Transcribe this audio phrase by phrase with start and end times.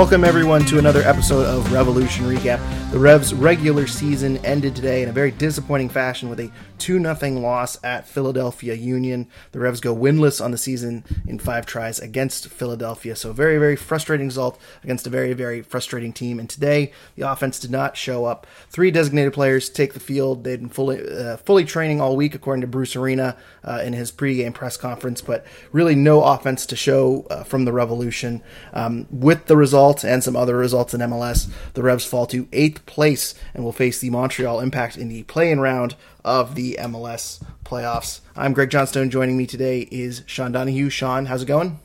[0.00, 2.58] Welcome, everyone, to another episode of Revolution Recap.
[2.90, 7.14] The Revs' regular season ended today in a very disappointing fashion with a 2 0
[7.38, 9.28] loss at Philadelphia Union.
[9.52, 13.14] The Revs go winless on the season in five tries against Philadelphia.
[13.14, 16.40] So, very, very frustrating result against a very, very frustrating team.
[16.40, 18.46] And today, the offense did not show up.
[18.70, 20.44] Three designated players take the field.
[20.44, 24.10] They'd been fully, uh, fully training all week, according to Bruce Arena uh, in his
[24.10, 28.42] pregame press conference, but really no offense to show uh, from the Revolution.
[28.72, 32.86] Um, with the result and some other results in MLS, the Revs fall to eighth
[32.86, 38.20] place and will face the Montreal Impact in the play-in round of the MLS playoffs.
[38.36, 39.10] I'm Greg Johnstone.
[39.10, 40.90] Joining me today is Sean Donahue.
[40.90, 41.80] Sean, how's it going?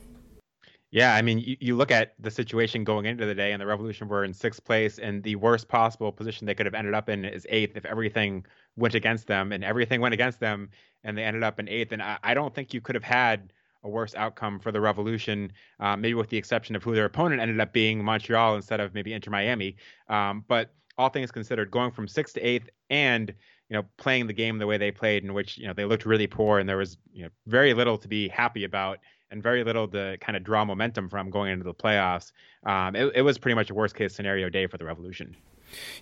[0.91, 3.65] Yeah, I mean, you, you look at the situation going into the day, and the
[3.65, 7.09] Revolution were in sixth place, and the worst possible position they could have ended up
[7.09, 8.45] in is eighth if everything
[8.77, 10.69] went against them, and everything went against them,
[11.03, 11.91] and they ended up in eighth.
[11.91, 13.51] And I, I don't think you could have had
[13.85, 17.39] a worse outcome for the Revolution, uh, maybe with the exception of who their opponent
[17.39, 19.77] ended up being, Montreal instead of maybe Inter Miami.
[20.09, 23.33] Um, but all things considered, going from sixth to eighth and
[23.69, 26.05] you know playing the game the way they played, in which you know they looked
[26.05, 28.99] really poor and there was you know very little to be happy about
[29.31, 32.31] and very little to kind of draw momentum from going into the playoffs.
[32.65, 35.35] Um, it, it was pretty much a worst case scenario day for the Revolution.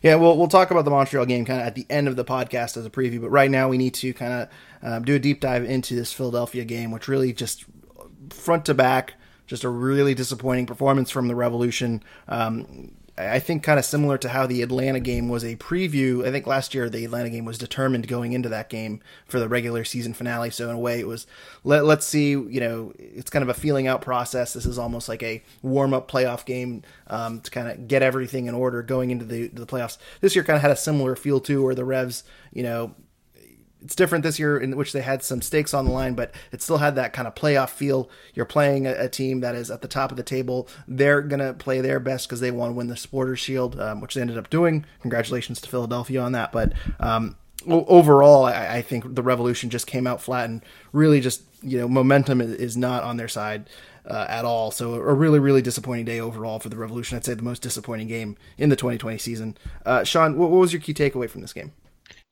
[0.02, 2.26] Yeah, well, we'll talk about the Montreal game kind of at the end of the
[2.26, 4.50] podcast as a preview, but right now we need to kind of
[4.82, 7.66] um, do a deep dive into this Philadelphia game, which really just
[8.30, 9.16] front to back,
[9.48, 12.04] just a really disappointing performance from the Revolution.
[12.28, 16.26] Um, I think kind of similar to how the Atlanta game was a preview.
[16.26, 19.48] I think last year the Atlanta game was determined going into that game for the
[19.48, 20.50] regular season finale.
[20.50, 21.28] So in a way, it was
[21.64, 22.32] let let's see.
[22.32, 24.54] You know, it's kind of a feeling out process.
[24.54, 28.48] This is almost like a warm up playoff game um, to kind of get everything
[28.48, 30.00] in order going into the the playoffs.
[30.22, 32.96] This year kind of had a similar feel too, where the Revs, you know,
[33.84, 36.62] it's different this year in which they had some stakes on the line, but it
[36.62, 38.10] still had that kind of playoff feel.
[38.34, 40.68] You're playing a, a team that is at the top of the table.
[40.88, 44.16] They're gonna play their best because they want to win the Supporters Shield, um, which
[44.16, 44.86] they ended up doing.
[45.02, 46.52] Congratulations to Philadelphia on that.
[46.52, 47.36] But um,
[47.68, 51.88] overall, I, I, think the Revolution just came out flat and really just you know
[51.88, 53.70] momentum is not on their side.
[54.06, 54.70] Uh, at all.
[54.70, 57.16] So a really, really disappointing day overall for the Revolution.
[57.16, 59.58] I'd say the most disappointing game in the 2020 season.
[59.86, 61.72] Uh, Sean, what, what was your key takeaway from this game?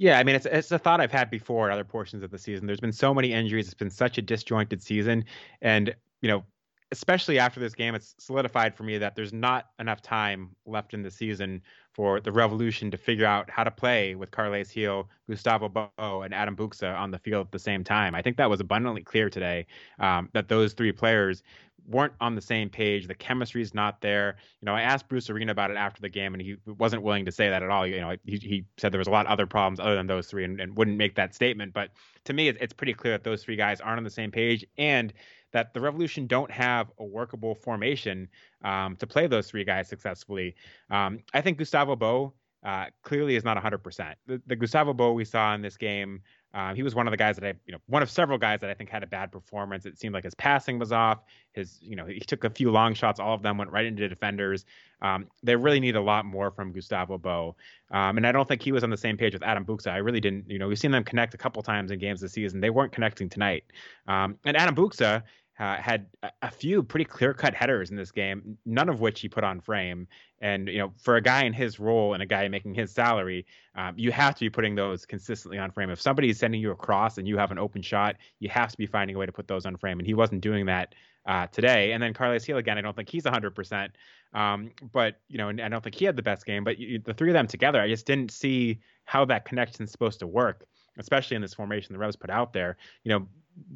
[0.02, 2.40] Yeah, I mean, it's it's a thought I've had before in other portions of the
[2.40, 2.66] season.
[2.66, 3.68] There's been so many injuries.
[3.68, 5.26] It's been such a disjointed season,
[5.62, 6.44] and you know,
[6.92, 11.04] especially after this game, it's solidified for me that there's not enough time left in
[11.04, 11.62] the season
[11.94, 16.34] for the Revolution to figure out how to play with Carles Gil, Gustavo Bou, and
[16.34, 18.16] Adam Buksa on the field at the same time.
[18.16, 19.68] I think that was abundantly clear today
[20.00, 21.44] um, that those three players
[21.88, 23.08] weren't on the same page.
[23.08, 24.38] The chemistry's not there.
[24.62, 27.26] You know, I asked Bruce Arena about it after the game, and he wasn't willing
[27.26, 27.86] to say that at all.
[27.86, 30.28] You know, he, he said there was a lot of other problems other than those
[30.28, 31.74] three, and, and wouldn't make that statement.
[31.74, 31.90] But
[32.26, 35.14] to me, it's pretty clear that those three guys aren't on the same page, and
[35.52, 38.28] that the Revolution don't have a workable formation
[38.64, 40.56] um, to play those three guys successfully.
[40.90, 44.14] Um, I think Gustavo Bou uh, clearly is not 100%.
[44.28, 46.22] The, the Gustavo Bou we saw in this game
[46.54, 48.60] um, he was one of the guys that I, you know, one of several guys
[48.60, 49.86] that I think had a bad performance.
[49.86, 51.20] It seemed like his passing was off.
[51.54, 53.20] His, you know, he took a few long shots.
[53.20, 54.66] All of them went right into defenders.
[55.02, 57.56] Um, they really need a lot more from Gustavo Bou.
[57.92, 59.92] Um, and I don't think he was on the same page with Adam Buksa.
[59.92, 62.34] I really didn't, you know, we've seen them connect a couple times in games this
[62.34, 62.60] season.
[62.60, 63.64] They weren't connecting tonight.
[64.08, 65.24] Um, and Adam Buksa,
[65.62, 69.22] uh, had a, a few pretty clear cut headers in this game, none of which
[69.22, 70.08] he put on frame.
[70.40, 73.46] And you know, for a guy in his role and a guy making his salary,
[73.76, 75.92] um, you have to be putting those consistently on frame.
[75.92, 78.78] If somebody is sending you across and you have an open shot, you have to
[78.78, 80.00] be finding a way to put those on frame.
[80.00, 80.96] And he wasn't doing that
[81.28, 81.92] uh, today.
[81.92, 83.90] And then Carles Gil again, I don't think he's 100%.
[84.34, 86.64] Um, but you know, I don't think he had the best game.
[86.64, 89.92] But you, the three of them together, I just didn't see how that connection is
[89.92, 90.66] supposed to work
[90.98, 92.78] especially in this formation the Revs put out there.
[93.04, 93.28] You know,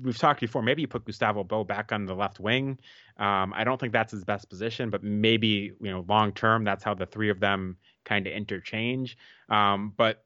[0.01, 0.62] we've talked before.
[0.62, 2.79] Maybe you put Gustavo Bou back on the left wing.
[3.17, 6.83] Um, I don't think that's his best position, but maybe you know long term that's
[6.83, 9.17] how the three of them kind of interchange.
[9.50, 10.23] Um, but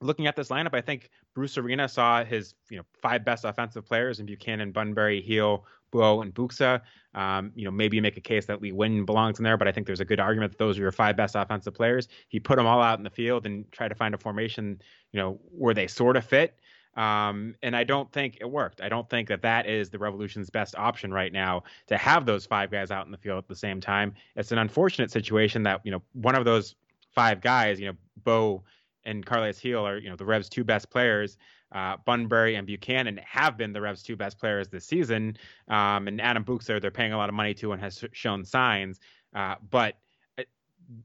[0.00, 3.86] looking at this lineup, I think Bruce Arena saw his you know five best offensive
[3.86, 5.64] players in Buchanan, Bunbury, Gil,
[5.98, 6.80] Bou, and Buksa.
[7.14, 9.68] Um, you know maybe you make a case that Lee Nguyen belongs in there, but
[9.68, 12.08] I think there's a good argument that those are your five best offensive players.
[12.28, 14.80] He put them all out in the field and tried to find a formation
[15.12, 16.56] you know where they sort of fit.
[16.96, 18.80] Um, and I don't think it worked.
[18.80, 22.46] I don't think that that is the Revolution's best option right now to have those
[22.46, 24.14] five guys out in the field at the same time.
[24.36, 26.74] It's an unfortunate situation that you know one of those
[27.14, 28.62] five guys, you know, Bou
[29.04, 31.36] and Carles Gil are, you know, the Revs' two best players.
[31.74, 35.36] Uh, Bunbury and Buchanan have been the Revs' two best players this season.
[35.68, 39.00] Um, and Adam Buksa, they're paying a lot of money to and has shown signs.
[39.34, 39.96] Uh, but
[40.38, 40.44] uh,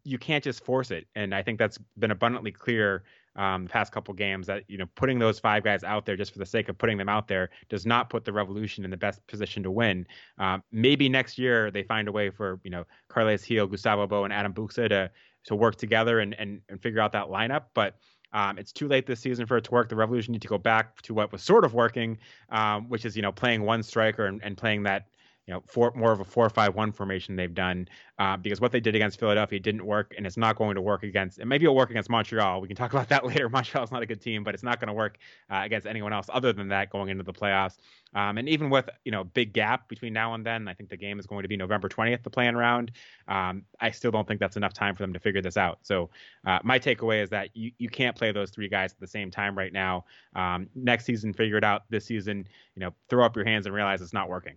[0.03, 1.07] you can't just force it.
[1.15, 3.03] And I think that's been abundantly clear
[3.35, 6.33] um, the past couple games that you know putting those five guys out there just
[6.33, 8.97] for the sake of putting them out there does not put the Revolution in the
[8.97, 10.05] best position to win.
[10.37, 14.23] Um, maybe next year they find a way for you know Carles Gil, Gustavo Bou,
[14.23, 15.11] and Adam Buksa to
[15.45, 17.95] to work together and and, and figure out that lineup, but.
[18.31, 19.89] Um, it's too late this season for it to work.
[19.89, 22.17] The Revolution need to go back to what was sort of working,
[22.49, 25.07] um, which is you know playing one striker and, and playing that
[25.49, 27.87] you know, four, more of a four-five-one formation they've done
[28.19, 31.01] uh, because what they did against Philadelphia didn't work, and it's not going to work
[31.01, 31.39] against.
[31.39, 32.61] And maybe it'll work against Montreal.
[32.61, 33.49] We can talk about that later.
[33.49, 35.17] Montreal's not a good team, but it's not going to work
[35.49, 37.77] uh, against anyone else other than that going into the playoffs.
[38.13, 40.97] Um, and even with you know big gap between now and then, I think the
[40.97, 42.91] game is going to be November 20th, the playing round.
[43.27, 45.79] Um, I still don't think that's enough time for them to figure this out.
[45.81, 46.11] So
[46.45, 49.31] uh, my takeaway is that you you can't play those three guys at the same
[49.31, 50.05] time right now.
[50.35, 51.85] Um, next season, figure it out.
[51.89, 54.53] This season, you know, throw up your hands and realize it's not working.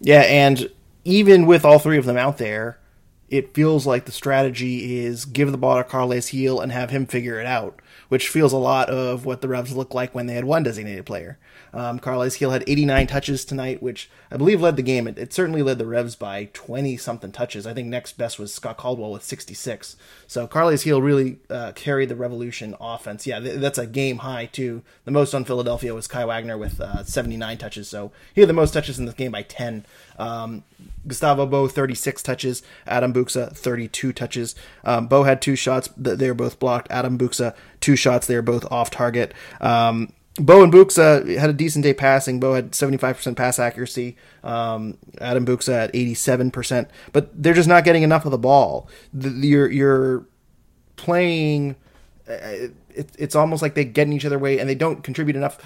[0.00, 0.70] Yeah, and
[1.04, 2.78] even with all three of them out there,
[3.28, 7.06] it feels like the strategy is give the ball to Carles Gil and have him
[7.06, 10.34] figure it out, which feels a lot of what the Revs looked like when they
[10.34, 11.38] had one designated player.
[11.72, 15.06] Um, Carles Gil had 89 touches tonight, which I believe led the game.
[15.06, 17.66] It, it certainly led the Revs by 20 something touches.
[17.66, 19.96] I think next best was Scott Caldwell with 66.
[20.26, 23.26] So Carles Gil really uh, carried the Revolution offense.
[23.26, 24.82] Yeah, th- that's a game high too.
[25.04, 27.88] The most on Philadelphia was Kai Wagner with uh, 79 touches.
[27.88, 29.86] So he had the most touches in this game by 10.
[30.18, 30.64] Um,
[31.06, 34.54] Gustavo Bou 36 touches, Adam Buksa 32 touches.
[34.84, 36.90] Um, Bou had two shots, they were both blocked.
[36.90, 39.34] Adam Buksa two shots, they were both off target.
[39.60, 42.40] Um, Bou and Buksa had a decent day passing.
[42.40, 44.16] Bou had 75% pass accuracy.
[44.44, 48.88] Um, Adam Buksa at 87%, but they're just not getting enough of the ball.
[49.12, 50.26] The, you're, you're
[50.96, 51.76] playing,
[52.28, 55.36] uh, it, it's almost like they get in each other way and they don't contribute
[55.36, 55.58] enough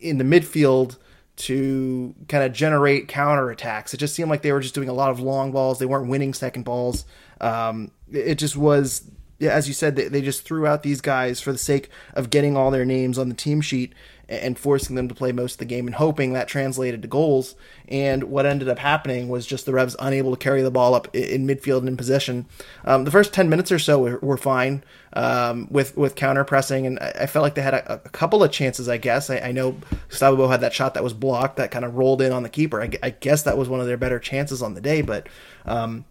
[0.00, 0.96] in the midfield
[1.34, 3.92] to kind of generate counter attacks.
[3.92, 5.78] It just seemed like they were just doing a lot of long balls.
[5.78, 7.04] They weren't winning second balls.
[7.40, 9.10] Um, it just was
[9.42, 12.56] as you said, they, they just threw out these guys for the sake of getting
[12.56, 13.92] all their names on the team sheet
[14.28, 17.54] and forcing them to play most of the game and hoping that translated to goals.
[17.88, 21.14] And what ended up happening was just the Revs unable to carry the ball up
[21.14, 22.46] in midfield and in possession.
[22.84, 26.86] Um, the first 10 minutes or so were, were fine um, with, with counter pressing,
[26.86, 29.28] and I, I felt like they had a, a, couple of chances, I guess.
[29.28, 29.76] I, I know
[30.08, 32.80] Gustavo had that shot that was blocked that kind of rolled in on the keeper.
[32.80, 35.28] I, I, guess that was one of their better chances on the day, but.
[35.66, 36.06] Um,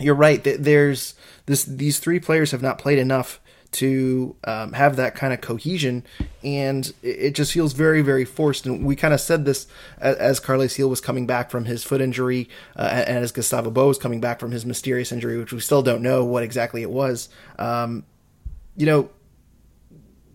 [0.00, 0.42] you're right.
[0.42, 1.14] That there's
[1.46, 1.64] this.
[1.64, 3.40] These three players have not played enough
[3.74, 6.04] to um, have that kind of cohesion,
[6.44, 8.66] and it just feels very, very forced.
[8.66, 9.66] And we kind of said this
[9.98, 13.70] as, as Carles Gil was coming back from his foot injury, uh, and as Gustavo
[13.70, 16.82] Bou was coming back from his mysterious injury, which we still don't know what exactly
[16.82, 17.28] it was.
[17.58, 18.04] Um,
[18.76, 19.10] you know,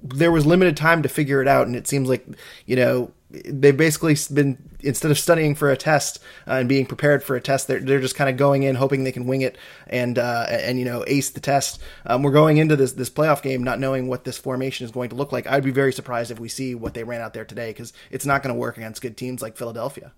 [0.03, 2.25] there was limited time to figure it out, and it seems like
[2.65, 7.23] you know they've basically been instead of studying for a test uh, and being prepared
[7.23, 9.57] for a test, they're they're just kind of going in hoping they can wing it
[9.87, 11.79] and uh, and you know ace the test.
[12.05, 15.09] Um, we're going into this this playoff game not knowing what this formation is going
[15.09, 15.47] to look like.
[15.47, 18.25] I'd be very surprised if we see what they ran out there today because it's
[18.25, 20.13] not going to work against good teams like Philadelphia.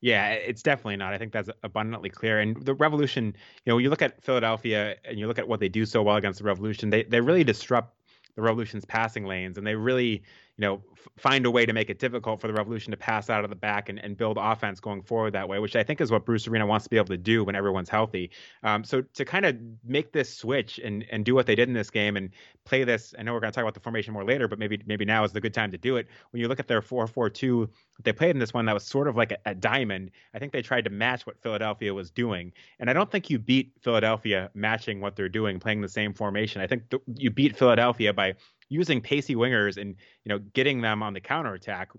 [0.00, 1.14] Yeah, it's definitely not.
[1.14, 2.40] I think that's abundantly clear.
[2.40, 5.70] And the Revolution, you know, you look at Philadelphia and you look at what they
[5.70, 7.96] do so well against the Revolution, they they really disrupt
[8.34, 10.22] the Revolution's passing lanes, and they really
[10.56, 13.28] you know, f- find a way to make it difficult for the Revolution to pass
[13.28, 16.00] out of the back and, and build offense going forward that way, which I think
[16.00, 18.30] is what Bruce Arena wants to be able to do when everyone's healthy.
[18.62, 21.74] Um, so to kind of make this switch and and do what they did in
[21.74, 22.30] this game and
[22.64, 24.80] play this, I know we're going to talk about the formation more later, but maybe
[24.86, 26.06] maybe now is the good time to do it.
[26.30, 27.68] When you look at their 4-4-2
[28.02, 30.52] they played in this one that was sort of like a, a diamond, I think
[30.52, 34.50] they tried to match what Philadelphia was doing, and I don't think you beat Philadelphia
[34.54, 36.60] matching what they're doing, playing the same formation.
[36.60, 38.34] I think th- you beat Philadelphia by
[38.74, 41.90] using pacey wingers and you know getting them on the counter attack.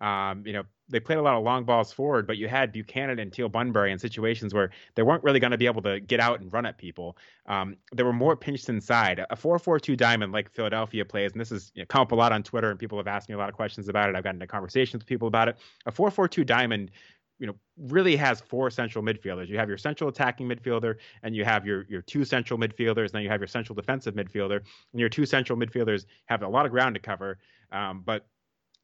[0.00, 3.18] Um, you know they played a lot of long balls forward, but you had Buchanan
[3.18, 6.20] and Teal Bunbury in situations where they weren't really going to be able to get
[6.20, 7.16] out and run at people.
[7.46, 9.18] Um, they were more pinched inside.
[9.30, 12.32] A 4-4-2 diamond like Philadelphia plays, and this has you know, come up a lot
[12.32, 14.16] on Twitter, and people have asked me a lot of questions about it.
[14.16, 15.56] I've gotten into conversations with people about it.
[15.86, 16.90] A 4-4-2 diamond
[17.38, 19.48] you know really has four central midfielders.
[19.48, 23.06] You have your central attacking midfielder, and you have your your two central midfielders.
[23.06, 24.60] And then you have your central defensive midfielder,
[24.92, 27.38] and your two central midfielders have a lot of ground to cover.
[27.72, 28.26] Um, but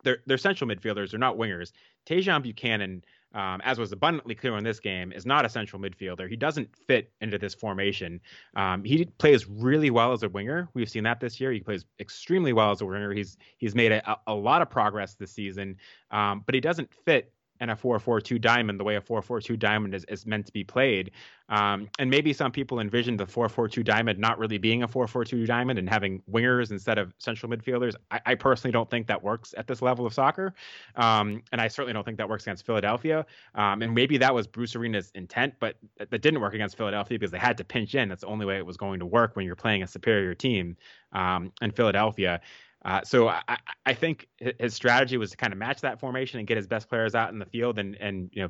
[0.03, 1.11] they're they're central midfielders.
[1.11, 1.73] They're not wingers.
[2.07, 3.05] Tajon Buchanan,
[3.35, 6.29] um, as was abundantly clear in this game, is not a central midfielder.
[6.29, 8.21] He doesn't fit into this formation.
[8.57, 10.69] Um, he plays really well as a winger.
[10.75, 11.53] We've seen that this year.
[11.53, 13.13] He plays extremely well as a winger.
[13.13, 15.77] He's he's made a, a lot of progress this season,
[16.11, 20.05] um, but he doesn't fit and a 4-4-2 diamond the way a 4-4-2 diamond is,
[20.09, 21.13] is meant to be played.
[21.51, 25.79] Um, and maybe some people envisioned the 4-4-2 diamond not really being a 4-4-2 diamond
[25.79, 27.95] and having wingers instead of central midfielders.
[28.11, 30.55] I, I personally don't think that works at this level of soccer,
[30.97, 33.27] um, and I certainly don't think that works against Philadelphia.
[33.55, 37.33] Um, and maybe that was Bruce Arena's intent, but that didn't work against Philadelphia because
[37.33, 38.09] they had to pinch in.
[38.09, 40.77] That's the only way it was going to work when you're playing a superior team
[41.13, 42.41] um, in Philadelphia.
[42.85, 44.27] Uh, so I, I think
[44.59, 47.31] his strategy was to kind of match that formation and get his best players out
[47.31, 48.49] in the field and and you know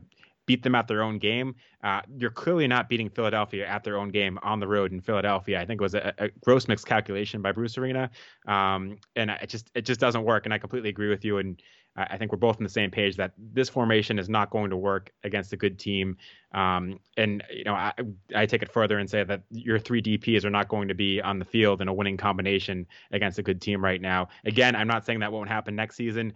[0.51, 1.55] beat them at their own game.
[1.85, 5.61] Uh, you're clearly not beating Philadelphia at their own game on the road in Philadelphia.
[5.61, 8.11] I think it was a, a gross mixed calculation by Bruce Arena,
[8.49, 10.47] um, and it just it just doesn't work.
[10.47, 11.39] And I completely agree with you.
[11.39, 11.63] And
[11.95, 14.77] I think we're both on the same page that this formation is not going to
[14.77, 16.17] work against a good team.
[16.53, 17.93] Um, and you know, I,
[18.35, 21.21] I take it further and say that your three DPS are not going to be
[21.21, 24.31] on the field in a winning combination against a good team right now.
[24.45, 26.33] Again, I'm not saying that won't happen next season.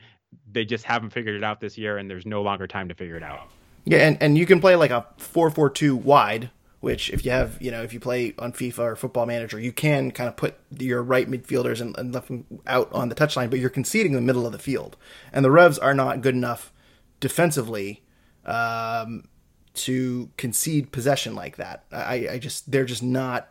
[0.53, 3.17] They just haven't figured it out this year, and there's no longer time to figure
[3.17, 3.51] it out.
[3.85, 6.51] Yeah, and, and you can play like a four four two wide,
[6.81, 9.73] which if you have you know if you play on FIFA or Football Manager, you
[9.73, 12.31] can kind of put your right midfielders and, and left
[12.67, 14.97] out on the touchline, but you're conceding the middle of the field,
[15.33, 16.73] and the Revs are not good enough
[17.21, 18.03] defensively
[18.47, 19.29] um,
[19.75, 21.85] to concede possession like that.
[21.93, 23.49] I, I just they're just not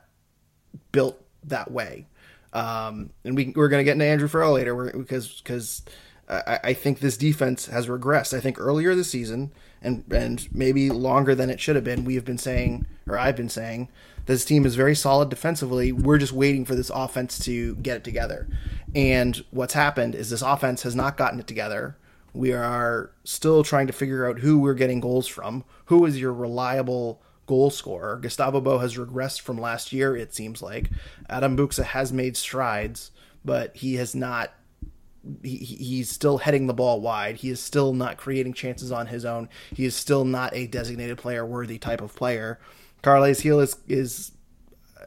[0.92, 2.08] built that way.
[2.54, 5.82] Um, and we, we're going to get into Andrew Farrell later because because
[6.30, 8.36] I, I think this defense has regressed.
[8.36, 9.52] I think earlier this season
[9.84, 12.06] and and maybe longer than it should have been.
[12.06, 13.90] We have been saying, or I've been saying,
[14.26, 15.92] this team is very solid defensively.
[15.92, 18.48] We're just waiting for this offense to get it together.
[18.96, 21.98] And what's happened is this offense has not gotten it together.
[22.34, 25.66] We are still trying to figure out who we're getting goals from.
[25.86, 28.18] Who is your reliable goal scorer?
[28.18, 30.90] Gustavo Bou has regressed from last year, it seems like.
[31.30, 33.12] Adam Buksa has made strides,
[33.44, 34.54] but he has not
[35.42, 37.38] he, he's still heading the ball wide.
[37.38, 39.50] He is still not creating chances on his own.
[39.74, 42.60] He is still not a designated player worthy type of player.
[43.02, 44.32] Carles Gil is is
[45.00, 45.06] uh,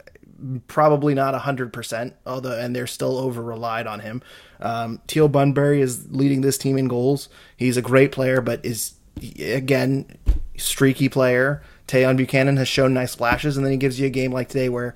[0.68, 4.22] probably not hundred percent, although and they're still over relied on him.
[4.60, 7.28] Um, Teal Bunbury is leading this team in goals.
[7.56, 8.94] He's a great player, but is
[9.38, 10.18] again
[10.56, 11.62] streaky player.
[11.88, 14.68] Tajon Buchanan has shown nice flashes, and then he gives you a game like today
[14.68, 14.94] where,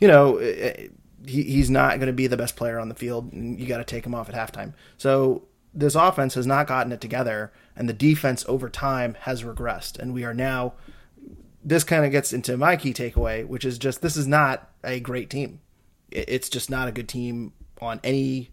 [0.00, 0.86] you know, eh, eh,
[1.26, 3.32] he, he's not going to be the best player on the field.
[3.32, 4.74] And you got to take him off at halftime.
[4.96, 9.98] So this offense has not gotten it together, and the defense over time has regressed.
[9.98, 10.74] And we are now.
[11.64, 14.98] This kind of gets into my key takeaway, which is just this is not a
[14.98, 15.60] great team.
[16.10, 18.50] It's just not a good team on any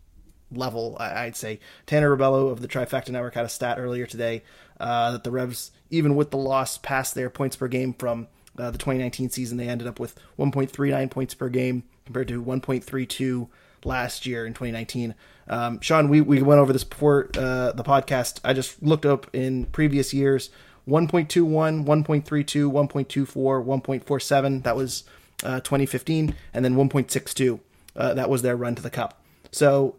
[0.51, 0.95] level.
[0.99, 4.43] I'd say Tanner Ribello of the Trifecta Network had a stat earlier today
[4.79, 8.71] uh, that the Revs, even with the loss, passed their points per game from uh,
[8.71, 9.57] the 2019 season.
[9.57, 13.47] They ended up with 1.39 points per game compared to 1.32
[13.85, 15.13] last year in 2019.
[15.47, 18.39] Um, Sean, we, we went over this before uh, the podcast.
[18.43, 20.49] I just looked up in previous years
[20.87, 24.63] 1.21, 1.32, 1.24, 1.47.
[24.63, 25.03] That was
[25.43, 26.35] uh, 2015.
[26.51, 27.59] And then 1.62.
[27.95, 29.21] Uh, that was their run to the cup.
[29.51, 29.97] So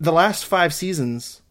[0.00, 1.42] the last five seasons,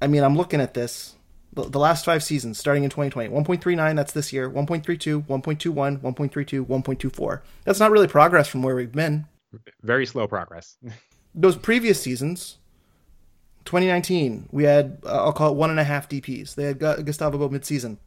[0.00, 1.13] I mean, I'm looking at this.
[1.54, 7.40] The, last five seasons, starting in 2020, 1.39, that's this year, 1.32, 1.21, 1.32, 1.24.
[7.62, 9.26] That's not really progress from where we've been.
[9.82, 10.76] Very slow progress.
[11.34, 12.58] Those previous seasons,
[13.66, 16.56] 2019, we had, uh, I'll call it one and a half DPs.
[16.56, 17.98] They had Gustavo Bou midseason.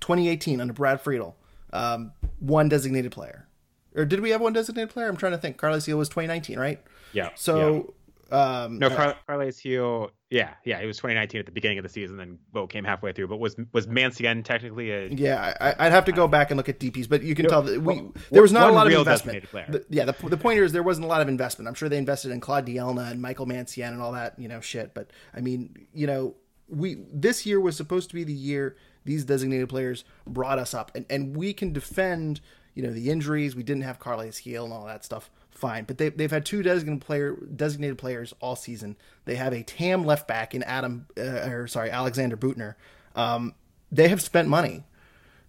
[0.00, 1.34] 2018, under Brad Friedel,
[1.72, 3.46] um, one designated player.
[3.94, 5.08] Or did we have one designated player?
[5.08, 5.56] I'm trying to think.
[5.56, 6.82] Carlos Gil was 2019, right?
[7.12, 7.30] Yeah.
[7.34, 7.94] So
[8.30, 10.10] um, no, Car- Carles Gil.
[10.30, 13.12] Yeah, yeah, it was 2019 at the beginning of the season, then Bou came halfway
[13.12, 13.28] through.
[13.28, 15.06] But was was Mancienne technically a?
[15.08, 17.50] Yeah, I, would have to go back and look at DPS, but you can no,
[17.50, 19.44] tell that we there was not a lot of investment.
[19.52, 21.68] The, yeah, the, the point is there wasn't a lot of investment.
[21.68, 24.60] I'm sure they invested in Claude Dielna and Michael Mancienne and all that, you know,
[24.60, 24.94] shit.
[24.94, 26.34] But I mean, you know,
[26.68, 30.90] we this year was supposed to be the year these designated players brought us up,
[30.96, 32.40] and and we can defend,
[32.74, 33.54] you know, the injuries.
[33.54, 35.84] We didn't have Carles Gil and all that stuff fine.
[35.84, 38.96] But they, they've had two designated player designated players all season.
[39.24, 42.74] They have a TAM left back in Adam, uh, or sorry, Alexander Büttner.
[43.14, 43.54] Um,
[43.90, 44.84] they have spent money.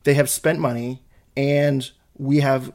[0.04, 1.04] They have spent money,
[1.36, 2.74] and we have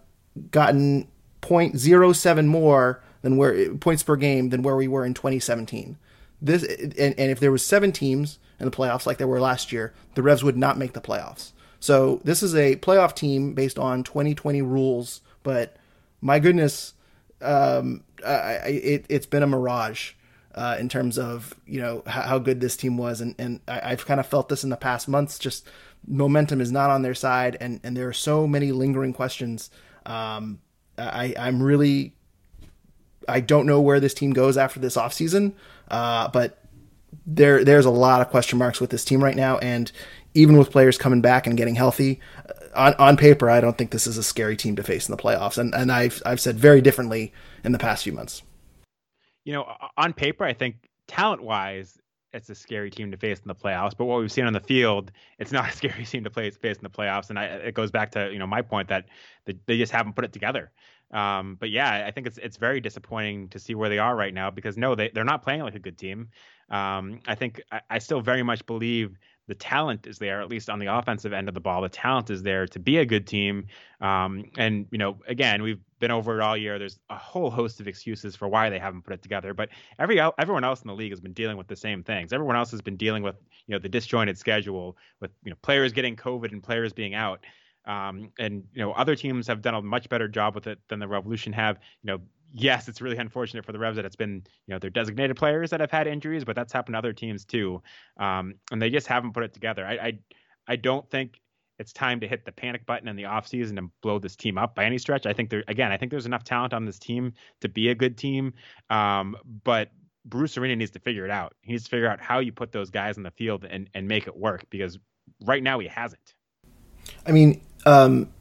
[0.50, 1.08] gotten
[1.42, 5.96] 0.07 more than where points per game than where we were in 2017.
[6.40, 9.72] This and, and if there was seven teams in the playoffs like there were last
[9.72, 11.52] year, the Revs would not make the playoffs.
[11.80, 15.76] So this is a playoff team based on 2020 rules, but
[16.20, 16.94] my goodness,
[17.42, 20.12] um, I, it, has been a mirage
[20.54, 23.90] uh, in terms of you know how, how, good this team was, and and I,
[23.90, 25.38] have kind of felt this in the past months.
[25.38, 25.68] Just
[26.06, 29.70] momentum is not on their side, and and there are so many lingering questions.
[30.06, 30.60] Um,
[30.98, 32.14] I I'm really
[33.28, 35.54] I don't know where this team goes after this offseason,
[35.88, 36.58] uh, but
[37.26, 39.90] there there's a lot of question marks with this team right now, and
[40.34, 42.20] even with players coming back and getting healthy,
[42.74, 45.22] on on paper, I don't think this is a scary team to face in the
[45.22, 45.58] playoffs.
[45.58, 47.32] And and I've I've said very differently
[47.64, 48.42] in the past few months.
[49.44, 50.76] You know, on paper, I think
[51.08, 51.98] talent wise,
[52.32, 53.92] it's a scary team to face in the playoffs.
[53.96, 56.76] But what we've seen on the field, it's not a scary team to play, face
[56.76, 57.30] in the playoffs.
[57.30, 59.06] And I, it goes back to you know my point that
[59.46, 60.70] they just haven't put it together.
[61.12, 64.32] Um, but yeah, I think it's it's very disappointing to see where they are right
[64.32, 66.30] now because no, they they're not playing like a good team.
[66.70, 69.18] Um, I think I, I, still very much believe
[69.48, 71.82] the talent is there, at least on the offensive end of the ball.
[71.82, 73.66] The talent is there to be a good team.
[74.00, 76.78] Um, and you know, again, we've been over it all year.
[76.78, 79.52] There's a whole host of excuses for why they haven't put it together.
[79.52, 82.32] But every everyone else in the league has been dealing with the same things.
[82.32, 85.92] Everyone else has been dealing with you know the disjointed schedule, with you know players
[85.92, 87.40] getting COVID and players being out.
[87.84, 91.00] Um, and you know other teams have done a much better job with it than
[91.00, 91.78] the Revolution have.
[92.02, 92.18] You know,
[92.52, 95.70] yes, it's really unfortunate for the Revs that it's been you know their designated players
[95.70, 97.82] that have had injuries, but that's happened to other teams too,
[98.18, 99.84] um, and they just haven't put it together.
[99.84, 100.18] I, I
[100.68, 101.40] I don't think
[101.78, 104.74] it's time to hit the panic button in the offseason and blow this team up
[104.74, 105.26] by any stretch.
[105.26, 107.94] I think there again, I think there's enough talent on this team to be a
[107.94, 108.54] good team,
[108.90, 109.90] um, but
[110.24, 111.54] Bruce Arena needs to figure it out.
[111.62, 114.06] He needs to figure out how you put those guys in the field and and
[114.06, 114.98] make it work because
[115.44, 116.34] right now he hasn't.
[117.26, 118.32] I mean, um,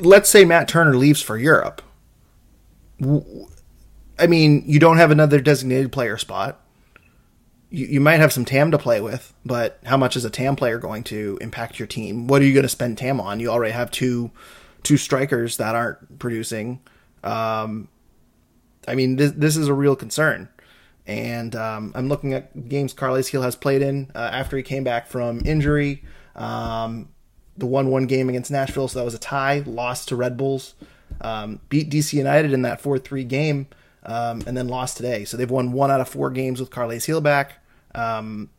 [0.00, 1.82] let's say Matt Turner leaves for Europe.
[3.00, 6.60] I mean, you don't have another designated player spot.
[7.70, 10.56] You, you might have some TAM to play with, but how much is a TAM
[10.56, 12.26] player going to impact your team?
[12.26, 13.40] What are you going to spend TAM on?
[13.40, 14.30] You already have two
[14.82, 16.80] two strikers that aren't producing.
[17.22, 17.88] Um,
[18.86, 20.48] I mean, this this is a real concern.
[21.06, 24.84] And um, I'm looking at games Carles Gil has played in uh, after he came
[24.84, 26.04] back from injury.
[26.36, 27.08] Um,
[27.56, 29.62] the one-one game against Nashville, so that was a tie.
[29.66, 30.74] Lost to Red Bulls,
[31.20, 33.66] um, beat DC United in that four-three game,
[34.04, 35.24] um, and then lost today.
[35.24, 37.62] So they've won one out of four games with Carles Gil back.
[37.94, 38.50] Um,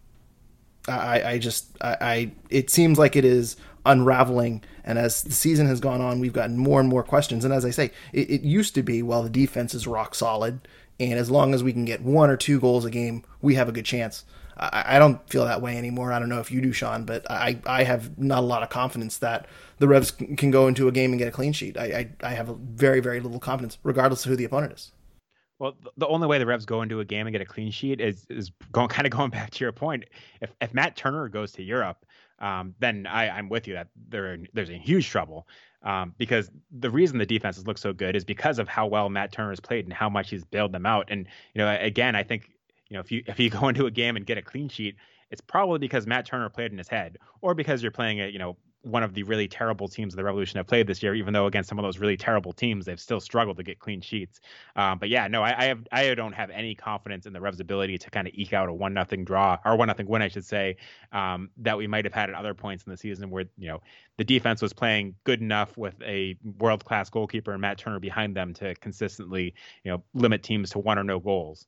[0.87, 5.67] I, I, just, I, I, it seems like it is unraveling, and as the season
[5.67, 7.45] has gone on, we've gotten more and more questions.
[7.45, 10.67] And as I say, it, it used to be, well, the defense is rock solid,
[10.99, 13.69] and as long as we can get one or two goals a game, we have
[13.69, 14.25] a good chance.
[14.57, 16.11] I, I don't feel that way anymore.
[16.11, 18.69] I don't know if you do, Sean, but I, I have not a lot of
[18.69, 19.47] confidence that
[19.79, 21.77] the Revs can go into a game and get a clean sheet.
[21.77, 21.85] I,
[22.21, 24.91] I, I have very, very little confidence, regardless of who the opponent is.
[25.57, 27.99] Well, the only way the Revs go into a game and get a clean sheet
[27.99, 30.05] is is going kind of going back to your point.
[30.41, 32.05] If if Matt Turner goes to Europe,
[32.39, 35.47] um, then I, I'm with you that there there's a huge trouble
[35.83, 39.31] um, because the reason the defenses look so good is because of how well Matt
[39.31, 41.07] Turner has played and how much he's bailed them out.
[41.09, 42.49] And you know, again, I think
[42.89, 44.95] you know, if you if you go into a game and get a clean sheet,
[45.29, 48.39] it's probably because Matt Turner played in his head, or because you're playing a you
[48.39, 51.13] know one of the really terrible teams the Revolution have played this year.
[51.15, 54.01] Even though against some of those really terrible teams, they've still struggled to get clean
[54.01, 54.39] sheets.
[54.75, 57.59] Um, but yeah, no, I, I, have I don't have any confidence in the Revs'
[57.59, 60.27] ability to kind of eke out a one nothing draw or one nothing win, I
[60.27, 60.77] should say,
[61.11, 63.81] um, that we might have had at other points in the season where you know
[64.17, 68.35] the defense was playing good enough with a world class goalkeeper and Matt Turner behind
[68.35, 71.67] them to consistently you know limit teams to one or no goals.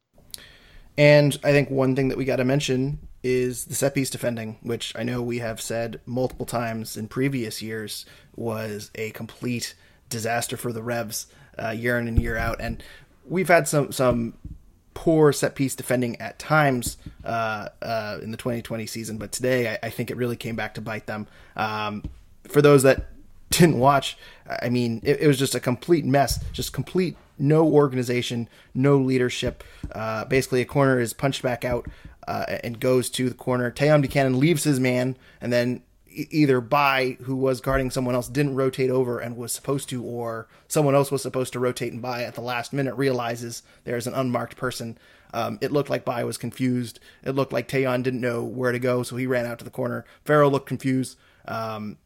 [0.97, 4.57] And I think one thing that we got to mention is the set piece defending,
[4.61, 9.75] which I know we have said multiple times in previous years was a complete
[10.09, 11.27] disaster for the Revs
[11.61, 12.59] uh, year in and year out.
[12.59, 12.83] And
[13.25, 14.33] we've had some some
[14.93, 19.87] poor set piece defending at times uh, uh, in the 2020 season, but today I,
[19.87, 21.27] I, think it really came back to bite them.
[21.55, 22.03] Um,
[22.47, 23.07] for those that
[23.49, 24.17] didn't watch,
[24.61, 29.63] I mean, it, it was just a complete mess, just complete no organization, no leadership.
[29.91, 31.87] Uh, basically, a corner is punched back out
[32.27, 33.71] uh, and goes to the corner.
[33.71, 38.55] Tajon Buchanan leaves his man, and then either Bye, who was guarding someone else, didn't
[38.55, 42.23] rotate over and was supposed to, or someone else was supposed to rotate and Bye
[42.23, 44.97] at the last minute realizes there's an unmarked person.
[45.33, 46.99] Um, it looked like Bye was confused.
[47.23, 49.71] It looked like Tajon didn't know where to go, so he ran out to the
[49.71, 50.05] corner.
[50.25, 51.17] Farrell looked confused.
[51.47, 51.97] Um,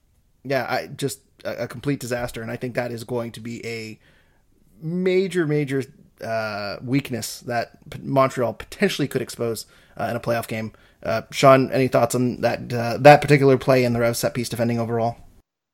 [0.43, 3.65] yeah, I, just a, a complete disaster, and I think that is going to be
[3.65, 3.99] a
[4.81, 5.83] major, major
[6.21, 9.65] uh, weakness that Montreal potentially could expose
[9.97, 10.71] uh, in a playoff game.
[11.03, 14.49] Uh, Sean, any thoughts on that uh, that particular play in the Rev set piece
[14.49, 15.17] defending overall?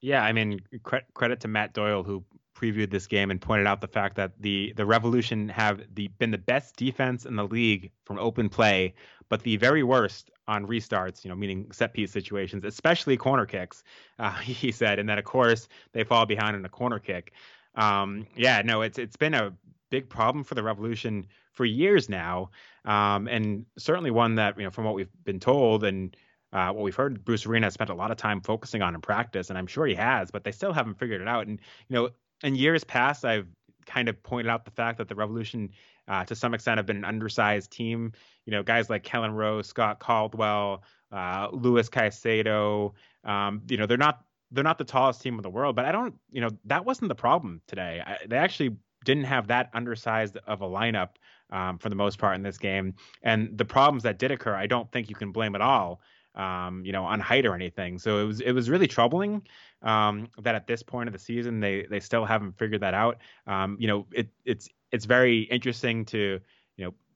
[0.02, 2.24] Yeah, I mean, cre- credit to Matt Doyle who
[2.56, 6.32] previewed this game and pointed out the fact that the the Revolution have the been
[6.32, 8.94] the best defense in the league from open play,
[9.30, 11.24] but the very worst on restarts.
[11.24, 13.84] You know, meaning set piece situations, especially corner kicks.
[14.20, 17.32] Uh, he said, and then of course they fall behind in a corner kick
[17.76, 19.54] um, yeah, no, it's it's been a
[19.90, 22.50] big problem for the revolution for years now,
[22.86, 26.16] um, and certainly one that you know from what we've been told and
[26.54, 29.02] uh, what we've heard, Bruce Arena has spent a lot of time focusing on in
[29.02, 31.48] practice, and I'm sure he has, but they still haven't figured it out.
[31.48, 32.10] And you know,
[32.44, 33.48] in years past, I've
[33.86, 35.70] kind of pointed out the fact that the Revolution,
[36.08, 38.12] uh, to some extent, have been an undersized team.
[38.46, 42.94] You know, guys like Kelyn Rowe, Scott Caldwell, uh, Luis Caicedo.
[43.24, 45.92] Um, you know, they're not they're not the tallest team in the world, but I
[45.92, 46.16] don't.
[46.32, 48.02] You know, that wasn't the problem today.
[48.06, 51.10] I, they actually didn't have that undersized of a lineup
[51.52, 52.96] um, for the most part in this game.
[53.24, 56.02] And the problems that did occur, I don't think you can blame at all,
[56.36, 57.98] um, you know, on height or anything.
[57.98, 59.42] So it was it was really troubling
[59.82, 63.18] um, that at this point of the season they they still haven't figured that out.
[63.48, 66.40] Um, you know, it it's it's very interesting to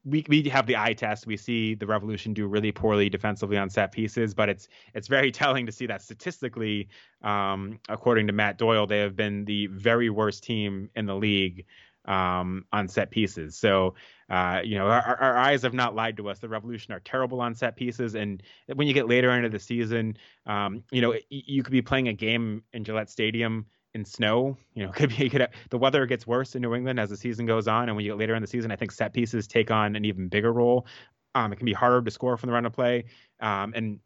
[0.05, 1.25] we we have the eye test.
[1.25, 5.31] We see the Revolution do really poorly defensively on set pieces, but it's it's very
[5.43, 6.87] telling to see that statistically,
[7.23, 11.65] um, according to Matt Doyle, they have been the very worst team in the league
[12.05, 13.57] um, on set pieces.
[13.57, 13.95] So,
[14.29, 16.37] uh, you know, our, our, eyes have not lied to us.
[16.37, 18.43] The Revolution are terrible on set pieces, and
[18.75, 22.13] when you get later into the season, um, you know, you could be playing a
[22.13, 24.55] game in Gillette Stadium in snow.
[24.75, 27.47] You know, could be could the weather gets worse in New England as the season
[27.47, 29.71] goes on, and when you get later in the season, I think set pieces take
[29.71, 30.85] on an even bigger role.
[31.33, 33.05] Um, it can be harder to score from the run of play,
[33.39, 33.99] um, and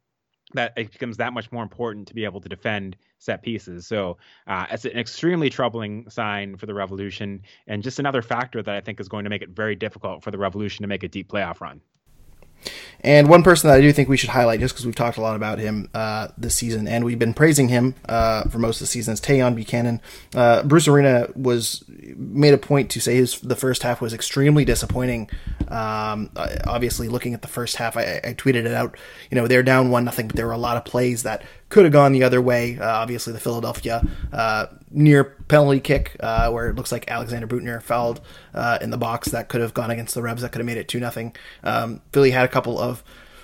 [0.54, 3.86] that it becomes that much more important to be able to defend set pieces.
[3.86, 8.76] So uh, it's an extremely troubling sign for the Revolution, and just another factor that
[8.76, 11.08] I think is going to make it very difficult for the Revolution to make a
[11.08, 11.82] deep playoff run.
[13.02, 15.22] And one person that I do think we should highlight, just because we've talked a
[15.22, 18.82] lot about him uh, this season, and we've been praising him uh, for most of
[18.82, 20.02] the season, is Tajon Buchanan.
[20.36, 24.66] Uh, Bruce Arena was made a point to say his the first half was extremely
[24.66, 25.30] disappointing.
[25.70, 26.30] Um,
[26.68, 28.98] obviously, looking at the first half, I, I, tweeted it out.
[29.30, 31.86] You know, they're down one nothing, but there were a lot of plays that could
[31.86, 32.78] have gone the other way.
[32.78, 34.04] Uh, obviously, the Philadelphia
[34.34, 38.22] uh, near penalty kick uh, where it looks like Alexander Büttner fouled
[38.54, 40.78] uh, in the box that could have gone against the Revs that could have made
[40.78, 41.36] it two nothing.
[41.64, 43.04] Um, Philly had a couple of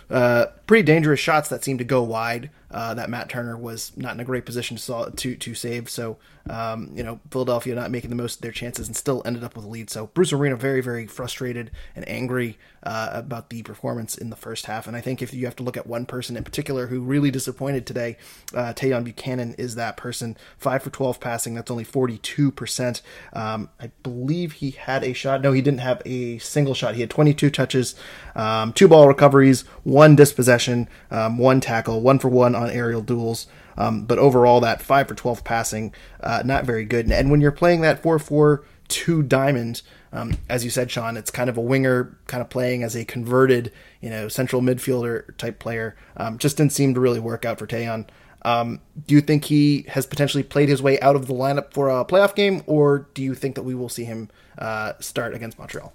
[0.10, 4.14] uh, pretty dangerous shots that seemed to go wide uh, that Matt Turner was not
[4.14, 5.90] in a great position to to, to save.
[5.90, 9.44] So um, you know Philadelphia not making the most of their chances and still ended
[9.44, 9.90] up with a lead.
[9.90, 14.68] So Bruce Arena very very frustrated and angry uh, about the performance in the first
[14.68, 14.88] half.
[14.88, 17.32] And I think if you have to look at one person in particular who really
[17.32, 18.18] disappointed today,
[18.54, 20.38] uh, Tajon Buchanan is that person.
[20.58, 21.56] Five for twelve passing.
[21.56, 23.02] That's only forty two percent.
[23.34, 25.42] Um, I believe he had a shot.
[25.42, 26.96] No, he didn't have a single shot.
[26.96, 27.96] He had twenty two touches,
[28.36, 33.02] um, two ball recoveries, one dispossession, um, one tackle, one for one on on aerial
[33.02, 33.48] duels.
[33.78, 37.12] Um, but overall, that 5 for 12 passing, uh, not very good.
[37.12, 39.82] And when you're playing that 4 4 2 diamond,
[40.14, 43.04] um, as you said, Sean, it's kind of a winger kind of playing as a
[43.04, 45.96] converted, you know, central midfielder type player.
[46.16, 48.08] Um, just didn't seem to really work out for Tajon.
[48.44, 51.90] Um, do you think he has potentially played his way out of the lineup for
[51.90, 55.58] a playoff game, or do you think that we will see him uh, start against
[55.58, 55.92] Montreal?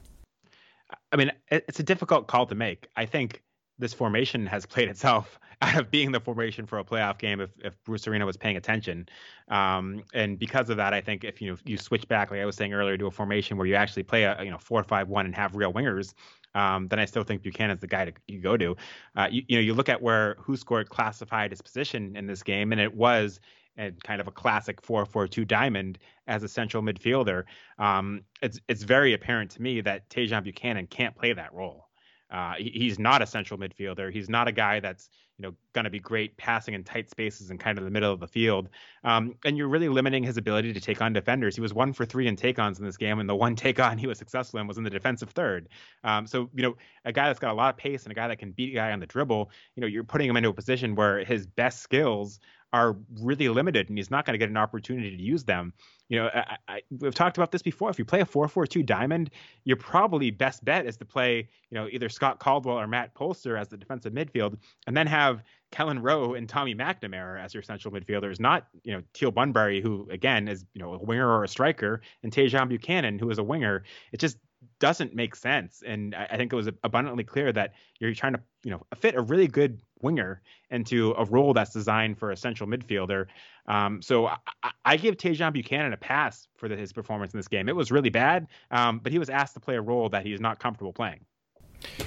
[1.13, 2.89] I mean, it's a difficult call to make.
[2.97, 3.43] I think
[3.79, 7.51] this formation has played itself out of being the formation for a playoff game if,
[7.63, 9.07] if Bruce Arena was paying attention.
[9.49, 12.47] Um, and because of that, I think if you know you switch back, like I
[12.47, 15.09] was saying earlier, to a formation where you actually play a you know four five
[15.09, 16.15] one and have real wingers,
[16.55, 18.77] um, then I still think Buchanan's the guy to you go to.
[19.17, 22.73] Uh, you, you know, you look at where WhoScored classified his position in this game,
[22.73, 23.41] and it was
[23.77, 27.45] and kind of a classic 4-4-2 diamond as a central midfielder.
[27.79, 31.87] Um, it's it's very apparent to me that Tajon Buchanan can't play that role.
[32.31, 34.13] Uh, he, he's not a central midfielder.
[34.13, 37.49] He's not a guy that's you know going to be great passing in tight spaces
[37.49, 38.69] and kind of the middle of the field.
[39.05, 41.55] Um, and you're really limiting his ability to take on defenders.
[41.55, 44.07] He was one for three in take-ons in this game, and the one take-on he
[44.07, 45.71] was successful in was in the defensive third.
[46.05, 46.77] Um, so you know
[47.07, 48.75] a guy that's got a lot of pace and a guy that can beat a
[48.75, 49.51] guy on the dribble.
[49.77, 52.39] You know you're putting him into a position where his best skills
[52.73, 55.73] are really limited and he's not going to get an opportunity to use them.
[56.11, 57.89] You know, I, I, we've talked about this before.
[57.89, 59.31] If you play a 4-4-2 diamond,
[59.65, 63.59] your probably best bet is to play, you know, either Scott Caldwell or Matt Polster
[63.59, 64.57] as the defensive midfield,
[64.89, 69.03] and then have Kelyn Rowe and Tommy McNamara as your central midfielders, not, you know,
[69.15, 73.21] Teal Bunbury, who again is, you know, a winger or a striker, and Tajon Buchanan,
[73.21, 73.85] who is a winger.
[74.11, 74.37] It just
[74.81, 75.83] doesn't make sense.
[75.87, 79.15] And I, I think it was abundantly clear that you're trying to, you know, fit
[79.15, 83.27] a really good winger into a role that's designed for a central midfielder.
[83.67, 84.37] Um, so I,
[84.85, 87.69] I, give Tajon Buchanan a pass for the, his performance in this game.
[87.69, 90.33] It was really bad, um, but he was asked to play a role that he
[90.33, 91.21] is not comfortable playing.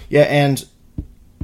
[0.10, 0.66] Yeah, and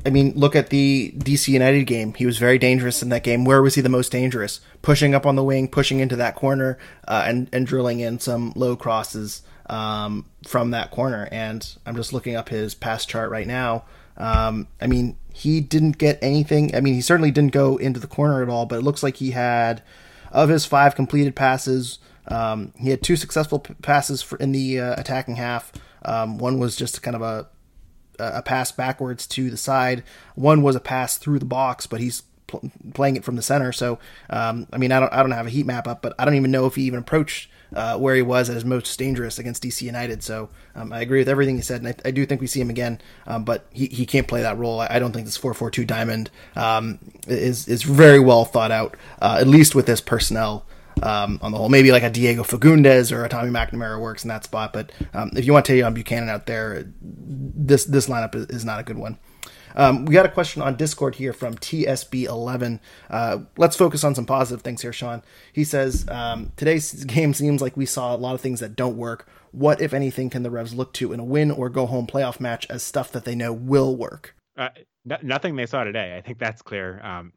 [0.05, 2.13] I mean, look at the DC United game.
[2.13, 3.45] He was very dangerous in that game.
[3.45, 4.61] Where was he the most dangerous?
[4.81, 8.53] Pushing up on the wing, pushing into that corner, uh, and and drilling in some
[8.55, 11.27] low crosses um, from that corner.
[11.31, 13.85] And I'm just looking up his pass chart right now.
[14.17, 16.75] Um, I mean, he didn't get anything.
[16.75, 19.17] I mean, he certainly didn't go into the corner at all, but it looks like
[19.17, 19.81] he had,
[20.31, 24.79] of his five completed passes, um, he had two successful p- passes for, in the
[24.79, 25.71] uh, attacking half.
[26.03, 27.47] Um, one was just kind of a
[28.19, 30.03] a pass backwards to the side.
[30.35, 33.71] One was a pass through the box, but he's pl- playing it from the center.
[33.71, 33.97] So,
[34.29, 36.35] um, I mean, I don't I don't have a heat map up, but I don't
[36.35, 39.63] even know if he even approached uh, where he was at his most dangerous against
[39.63, 40.23] DC United.
[40.23, 42.61] So um, I agree with everything he said, and I, I do think we see
[42.61, 43.01] him again.
[43.27, 44.79] Um, but he, he can't play that role.
[44.79, 48.71] I, I don't think this four four two diamond um, is is very well thought
[48.71, 50.65] out, uh, at least with this personnel.
[51.01, 54.27] Um, on the whole, maybe like a Diego Fagundez or a Tommy McNamara works in
[54.27, 54.73] that spot.
[54.73, 58.81] But um, if you want Tajon Buchanan out there, this this lineup is, is not
[58.81, 59.17] a good one.
[59.75, 62.79] Um, we got a question on Discord here from TSB11.
[63.09, 65.21] Uh, let's focus on some positive things here, Sean.
[65.53, 68.97] He says um, today's game seems like we saw a lot of things that don't
[68.97, 69.27] work.
[69.51, 72.39] What, if anything, can the Revs look to in a win or go home playoff
[72.39, 74.35] match as stuff that they know will work?
[74.57, 74.69] Uh,
[75.23, 76.15] nothing they saw today.
[76.17, 76.99] I think that's clear.
[77.03, 77.33] Um,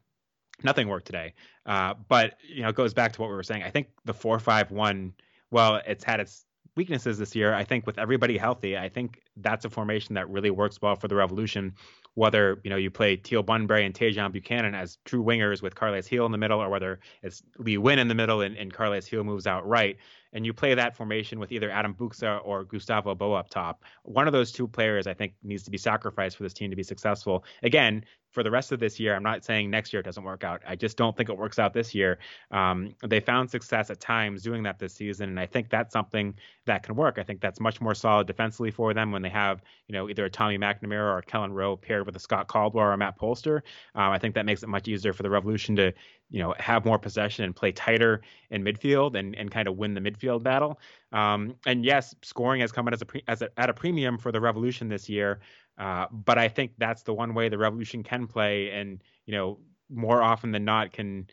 [0.63, 1.33] nothing worked today.
[1.65, 3.63] Uh, but you know, it goes back to what we were saying.
[3.63, 5.13] I think the four five one.
[5.51, 7.53] Well, it's had its weaknesses this year.
[7.53, 11.07] I think with everybody healthy, I think that's a formation that really works well for
[11.07, 11.73] the Revolution
[12.15, 16.07] whether you know you play Teal Bunbury and Tajon Buchanan as true wingers with Carles
[16.07, 19.07] Gil in the middle, or whether it's Lee Nguyen in the middle and, and Carles
[19.07, 19.97] Gil moves out right,
[20.33, 23.83] and you play that formation with either Adam Buksa or Gustavo Bou up top.
[24.03, 26.75] One of those two players, I think, needs to be sacrificed for this team to
[26.75, 27.45] be successful.
[27.61, 30.43] Again, for the rest of this year, I'm not saying next year it doesn't work
[30.43, 30.61] out.
[30.67, 32.17] I just don't think it works out this year.
[32.51, 36.33] Um, they found success at times doing that this season, and I think that's something
[36.65, 37.19] that can work.
[37.19, 40.25] I think that's much more solid defensively for them when they have, you know, either
[40.25, 43.19] a Tommy McNamara or a Kelyn Rowe paired with a Scott Caldwell or a Matt
[43.19, 43.57] Polster.
[43.95, 45.93] Um, I think that makes it much easier for the Revolution to,
[46.31, 49.93] you know, have more possession and play tighter in midfield and, and kind of win
[49.93, 50.79] the midfield battle.
[51.11, 54.31] Um, and yes, scoring has come as a, pre- as a at a premium for
[54.31, 55.39] the Revolution this year.
[55.77, 59.59] Uh, but I think that's the one way the Revolution can play, and you know,
[59.89, 61.27] more often than not, can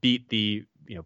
[0.00, 1.04] beat the you know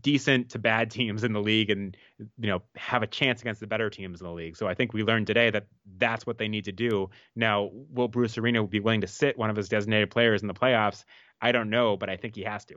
[0.00, 1.96] decent to bad teams in the league and
[2.38, 4.56] you know have a chance against the better teams in the league.
[4.56, 5.66] So I think we learned today that
[5.98, 7.10] that's what they need to do.
[7.36, 10.54] Now, will Bruce Arena be willing to sit one of his designated players in the
[10.54, 11.04] playoffs?
[11.40, 12.76] I don't know, but I think he has to.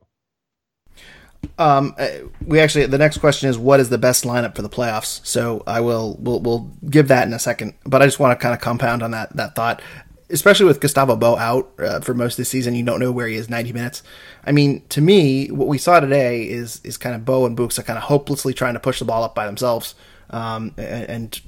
[1.60, 2.08] Um, uh,
[2.46, 5.26] we actually the next question is what is the best lineup for the playoffs?
[5.26, 8.42] So I will we'll, we'll give that in a second, but I just want to
[8.42, 9.82] kind of compound on that that thought,
[10.30, 12.76] especially with Gustavo Bou out uh, for most of the season.
[12.76, 14.04] You don't know where he is ninety minutes.
[14.46, 17.84] I mean, to me, what we saw today is is kind of Bou and Buksa
[17.86, 19.96] kind of hopelessly trying to push the ball up by themselves,
[20.30, 21.42] um, and, and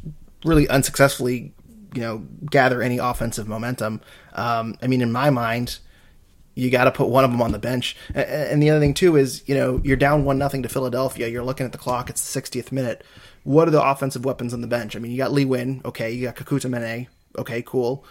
[0.44, 1.54] really unsuccessfully,
[1.94, 4.02] you know, gather any offensive momentum.
[4.34, 5.80] Um, I mean, in my mind
[6.60, 7.96] you got to put one of them on the bench.
[8.14, 11.28] And the other thing too is, you know, you're down one nothing to Philadelphia.
[11.28, 12.10] You're looking at the clock.
[12.10, 13.04] It's the 60th minute.
[13.44, 14.96] What are the offensive weapons on the bench?
[14.96, 15.84] I mean, you got Lee Nguyen.
[15.86, 17.08] Okay, you got Kekuta Manneh.
[17.38, 18.06] Okay, cool.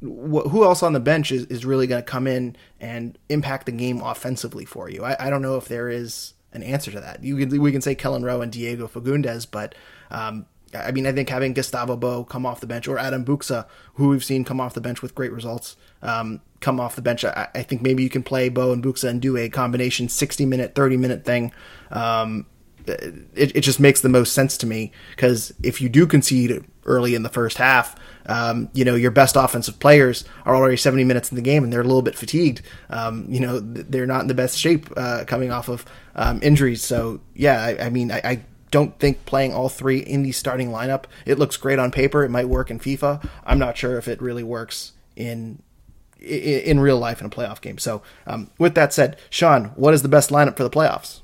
[0.00, 3.72] Who else on the bench is, is really going to come in and impact the
[3.72, 5.04] game offensively for you?
[5.04, 7.22] I, I don't know if there is an answer to that.
[7.22, 9.74] You we can say Kelyn Rowe and Diego Fagundez, but
[10.10, 13.66] um, I mean, I think having Gustavo Bou come off the bench or Adam Buksa,
[13.94, 17.24] who we've seen come off the bench with great results, um, come off the bench.
[17.24, 20.46] I, I, think maybe you can play Bou and Buksa and do a combination 60
[20.46, 21.52] minute, 30 minute thing.
[21.90, 22.46] Um,
[22.86, 27.14] it, it just makes the most sense to me because if you do concede early
[27.14, 31.30] in the first half, um, you know, your best offensive players are already 70 minutes
[31.30, 32.62] in the game and they're a little bit fatigued.
[32.88, 36.82] Um, you know, they're not in the best shape uh, coming off of um, injuries.
[36.82, 40.70] So, yeah, I, I mean, I, I, don't think playing all three in the starting
[40.70, 42.24] lineup, it looks great on paper.
[42.24, 43.28] It might work in FIFA.
[43.44, 45.62] I'm not sure if it really works in
[46.20, 47.78] in real life in a playoff game.
[47.78, 51.20] So, um, with that said, Sean, what is the best lineup for the playoffs?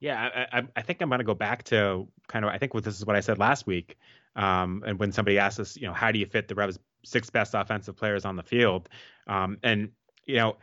[0.00, 2.50] Yeah, I, I think I'm going to go back to kind of.
[2.50, 3.96] I think this is what I said last week,
[4.36, 7.30] um, and when somebody asks us, you know, how do you fit the Revs' six
[7.30, 8.90] best offensive players on the field?
[9.26, 9.90] Um, and
[10.26, 10.56] you know,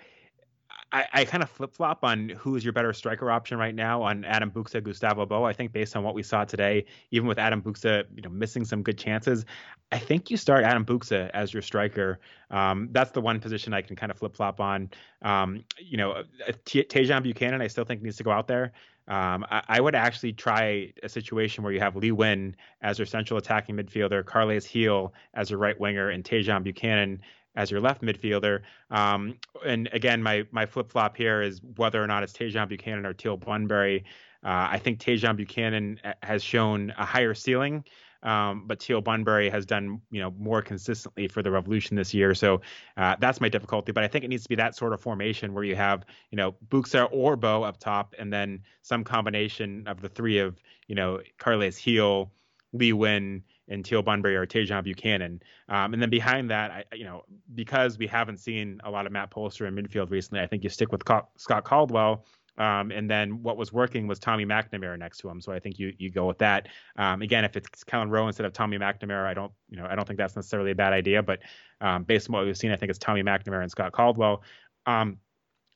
[0.94, 4.02] I, I kind of flip flop on who is your better striker option right now
[4.02, 5.44] on Adam Buksa, Gustavo Bou.
[5.44, 8.66] I think based on what we saw today, even with Adam Buksa, you know, missing
[8.66, 9.46] some good chances,
[9.92, 12.20] I think you start Adam Buksa as your striker.
[12.50, 14.90] Um, that's the one position I can kind of flip flop on.
[15.22, 16.24] Um, you know, uh,
[16.66, 18.74] T- Tajon Buchanan, I still think needs to go out there.
[19.08, 23.08] Um, I, I, would actually try a situation where you have Lee Nguyen as your
[23.08, 27.22] central attacking midfielder, Carles Gil as your right winger, and Tajon Buchanan
[27.56, 28.62] as your left midfielder.
[28.90, 33.06] Um, and again, my my flip flop here is whether or not it's Tajon Buchanan
[33.06, 34.06] or Teal Bunbury.
[34.44, 37.84] Uh, I think Tajon Buchanan has shown a higher ceiling.
[38.24, 42.36] Um, but Teal Bunbury has done, you know, more consistently for the Revolution this year.
[42.36, 42.62] So
[42.96, 43.92] uh, that's my difficulty.
[43.92, 46.36] But I think it needs to be that sort of formation where you have, you
[46.36, 50.94] know, Buksa or Bou up top, and then some combination of the three of, you
[50.94, 52.32] know, Carles Gil,
[52.74, 55.42] Lee Nguyen, and Teal Bunbury or Tajon Buchanan.
[55.70, 57.24] Um, and then behind that, I, you know,
[57.56, 60.70] because we haven't seen a lot of Matt Polster in midfield recently, I think you
[60.70, 61.02] stick with
[61.38, 62.26] Scott Caldwell.
[62.58, 65.40] Um, and then what was working was Tommy McNamara next to him.
[65.40, 66.68] So I think you you go with that.
[66.98, 69.96] Um, again, if it's Kelyn Rowe instead of Tommy McNamara, I don't you know I
[69.96, 71.24] don't think that's necessarily a bad idea.
[71.24, 71.40] But
[71.80, 74.44] um, based on what we've seen, I think it's Tommy McNamara and Scott Caldwell.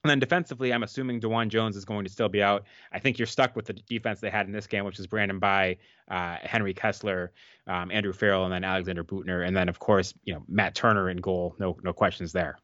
[0.05, 2.65] And then defensively, I'm assuming DeJuan Jones is going to still be out.
[2.91, 5.39] I think you're stuck with the defense they had in this game, which is Brandon
[5.39, 5.77] Bye,
[6.11, 7.31] uh, Henry Kessler,
[7.65, 11.09] um, Andrew Farrell, and then Alexander Büttner, and then of course, you know Matt Turner
[11.09, 11.55] in goal.
[11.57, 12.59] No, no questions there.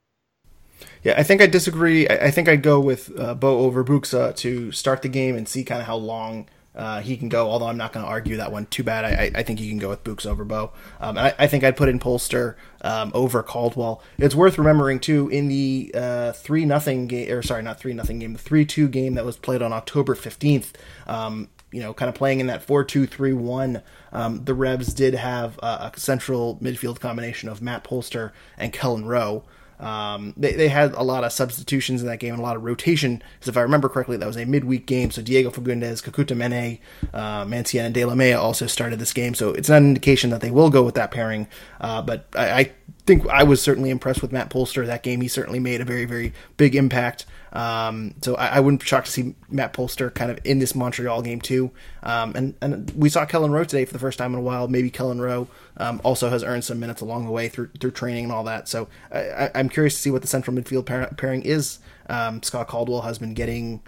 [1.02, 2.08] Yeah, I think I disagree.
[2.08, 5.64] I, think I'd go with uh, Bou over Buksa to start the game and see
[5.64, 8.52] kind of how long uh, he can go, although I'm not going to argue that
[8.52, 9.04] one too bad.
[9.04, 10.70] I, I think he can go with Books over Bou.
[11.02, 14.02] Um, I, I, think I'd put in Polster um, over Caldwell.
[14.18, 18.20] It's worth remembering too in the uh, three nothing game, or sorry, not three nothing
[18.20, 20.72] game, the three two game that was played on October 15th.
[21.08, 23.82] Um, you know, kind of playing in that four two three one.
[24.14, 29.44] Um, the Revs did have a central midfield combination of Matt Polster and Kelyn Rowe.
[29.82, 32.64] Um, they, they had a lot of substitutions in that game and a lot of
[32.64, 33.22] rotation.
[33.34, 35.12] Because if I remember correctly, that was a midweek game.
[35.12, 36.80] So Diego Fagundez, Kekuta Manneh,
[37.14, 39.34] uh, Mancienne, and Delamea also started this game.
[39.34, 41.48] So it's not an indication that they will go with that pairing.
[41.80, 42.72] Uh, but I, I
[43.06, 45.22] think I was certainly impressed with Matt Polster that game.
[45.22, 47.26] He certainly made a very, very big impact.
[47.54, 50.74] Um, so I, I, wouldn't be shocked to see Matt Polster kind of in this
[50.74, 51.72] Montreal game too.
[52.02, 54.70] Um, and and we saw Kelyn Rowe today for the first time in a while.
[54.70, 58.26] Maybe Kelyn Rowe um, also has earned some minutes along the way through through training
[58.26, 58.70] and all that.
[58.70, 61.80] So I, am curious to see what the central midfield pair, pairing is.
[62.08, 63.82] Um, Scott Caldwell has been getting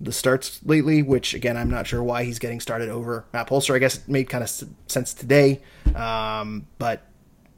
[0.00, 3.76] the starts lately, which again I'm not sure why he's getting started over Matt Polster.
[3.76, 4.50] I guess it made kind of
[4.88, 5.60] sense today,
[5.94, 7.02] um, but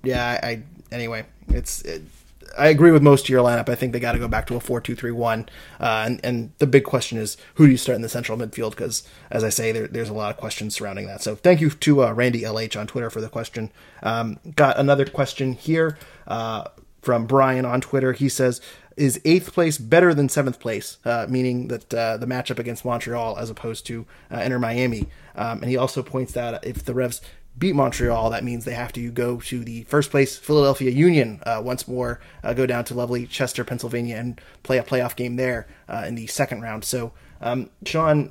[0.02, 1.80] yeah, I, I anyway, it's.
[1.82, 2.02] It,
[2.56, 3.68] I agree with most of your lineup.
[3.68, 5.48] I think they got to go back to a four-two-three-one,
[5.80, 8.70] uh, and and the big question is who do you start in the central midfield?
[8.70, 11.22] Because as I say, there, there's a lot of questions surrounding that.
[11.22, 13.70] So thank you to uh, Randy LH on Twitter for the question.
[14.02, 16.64] Um, got another question here uh,
[17.02, 18.12] from Brian on Twitter.
[18.12, 18.60] He says,
[18.96, 23.36] "Is eighth place better than seventh place?" Uh, meaning that uh, the matchup against Montreal
[23.38, 25.06] as opposed to uh, Inter Miami.
[25.34, 27.20] Um, and he also points out if the Revs
[27.58, 31.60] beat Montreal, that means they have to go to the first place Philadelphia Union uh,
[31.64, 35.66] once more, uh, go down to lovely Chester, Pennsylvania, and play a playoff game there
[35.88, 36.84] uh, in the second round.
[36.84, 38.30] So, um, Sean,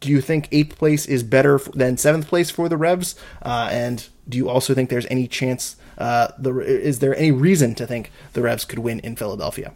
[0.00, 3.16] do you think eighth place is better than seventh place for the Revs?
[3.42, 5.76] Uh, and do you also think there's any chance?
[5.98, 9.74] Uh, the is there any reason to think the Revs could win in Philadelphia?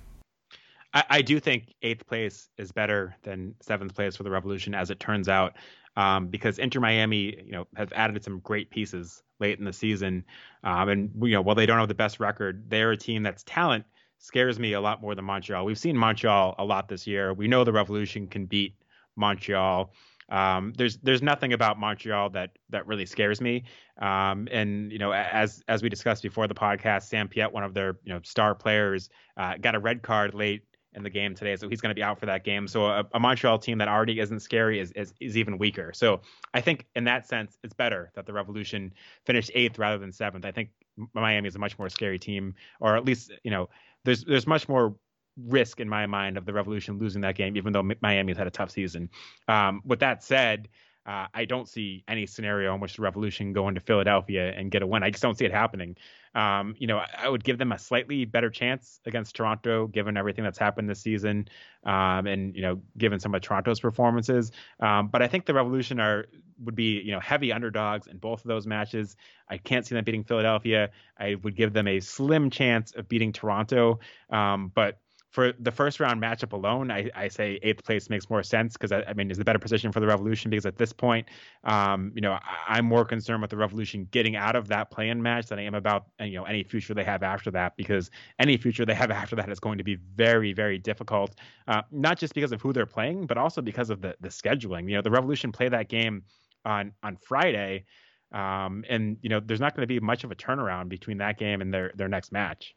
[0.94, 4.90] I, I do think eighth place is better than seventh place for the Revolution, as
[4.90, 5.54] it turns out
[5.96, 10.24] um, because Inter Miami, you know, have added some great pieces late in the season,
[10.64, 13.42] um, and you know, while they don't have the best record, they're a team that's
[13.44, 13.84] talent
[14.18, 15.64] scares me a lot more than Montreal.
[15.64, 17.32] We've seen Montreal a lot this year.
[17.34, 18.74] We know the Revolution can beat
[19.16, 19.92] Montreal.
[20.28, 23.64] Um, there's there's nothing about Montreal that that really scares me.
[24.00, 27.74] Um, and you know, as as we discussed before the podcast, Sam Piette, one of
[27.74, 30.62] their you know star players, uh, got a red card late
[30.96, 32.66] in the game today, so he's going to be out for that game.
[32.66, 35.92] So a, a Montreal team that already isn't scary is, is, is even weaker.
[35.94, 36.22] So
[36.54, 38.92] I think in that sense, it's better that the Revolution
[39.24, 40.44] finished eighth rather than seventh.
[40.44, 40.70] I think
[41.12, 43.68] Miami is a much more scary team, or at least you know
[44.04, 44.96] there's there's much more
[45.44, 48.50] risk in my mind of the Revolution losing that game, even though Miami's had a
[48.50, 49.10] tough season.
[49.48, 50.68] Um, with that said,
[51.06, 54.82] uh, I don't see any scenario in which the Revolution go into Philadelphia and get
[54.82, 55.02] a win.
[55.02, 55.96] I just don't see it happening.
[56.36, 60.18] Um, you know, I, I, would give them a slightly better chance against Toronto, given
[60.18, 61.48] everything that's happened this season,
[61.84, 64.52] um, and you know, given some of Toronto's performances.
[64.78, 66.26] Um, but I think the Revolution are
[66.62, 69.16] would be you know heavy underdogs in both of those matches.
[69.48, 70.90] I can't see them beating Philadelphia.
[71.18, 74.98] I would give them a slim chance of beating Toronto, um, but
[75.36, 78.90] for the first round matchup alone, I, I say eighth place makes more sense because
[78.90, 81.28] I, I, mean is the better position for the Revolution because at this point,
[81.64, 85.22] um, you know, I, am more concerned with the Revolution getting out of that play-in
[85.22, 88.56] match than I am about you know any future they have after that because any
[88.56, 91.34] future they have after that is going to be very very difficult,
[91.68, 94.88] uh, not just because of who they're playing, but also because of the the scheduling.
[94.88, 96.22] You know, the Revolution play that game
[96.64, 97.84] on on Friday.
[98.32, 101.38] Um, and you know, there's not going to be much of a turnaround between that
[101.38, 102.74] game and their their next match.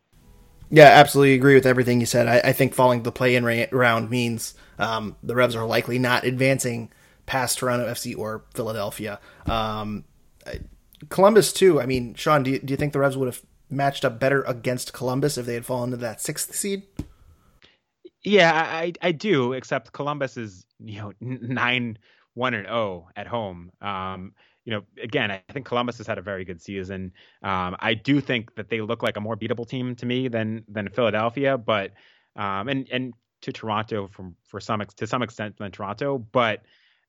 [0.69, 2.27] Yeah, absolutely agree with everything you said.
[2.27, 6.25] I, I think falling the play-in ra- round means um, the Revs are likely not
[6.25, 6.91] advancing
[7.25, 9.19] past Toronto FC or Philadelphia.
[9.47, 10.05] Um,
[11.09, 11.81] Columbus too.
[11.81, 14.43] I mean, Sean, do you, do you think the Revs would have matched up better
[14.43, 16.83] against Columbus if they had fallen to that sixth seed?
[18.23, 19.53] Yeah, I I do.
[19.53, 21.97] Except Columbus is you know nine
[22.33, 23.71] one and zero oh at home.
[23.81, 24.33] Um,
[24.69, 27.11] you know, again, I think Columbus has had a very good season.
[27.41, 30.63] Um, I do think that they look like a more beatable team to me than
[30.67, 31.93] than Philadelphia, but
[32.35, 36.61] um, and and to Toronto from for some to some extent than Toronto, but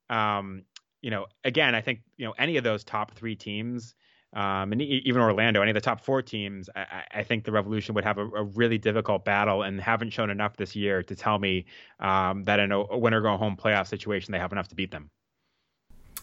[0.08, 0.62] um,
[1.02, 3.94] you know, again, I think you know any of those top three teams.
[4.32, 7.96] Um, and even Orlando, any of the top four teams, I, I think the Revolution
[7.96, 11.36] would have a, a, really difficult battle and haven't shown enough this year to tell
[11.36, 11.66] me
[11.98, 14.92] um, that in a, a winner go home playoff situation, they have enough to beat
[14.92, 15.10] them.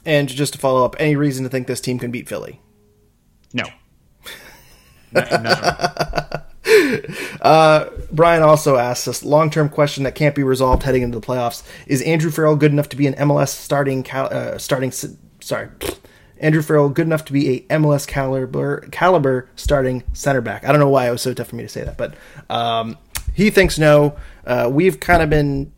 [0.05, 2.61] And just to follow up, any reason to think this team can beat Philly?
[3.53, 3.65] No.
[5.11, 5.49] no, no.
[7.41, 11.25] uh, Brian also asks us long term question that can't be resolved heading into the
[11.25, 14.91] playoffs: Is Andrew Farrell good enough to be an MLS starting cal- uh, starting?
[14.91, 15.69] Sorry,
[16.39, 20.65] Andrew Farrell good enough to be a MLS caliber caliber starting center back?
[20.65, 22.15] I don't know why it was so tough for me to say that, but
[22.49, 22.97] um,
[23.33, 24.17] he thinks no.
[24.45, 25.71] Uh, we've kind of been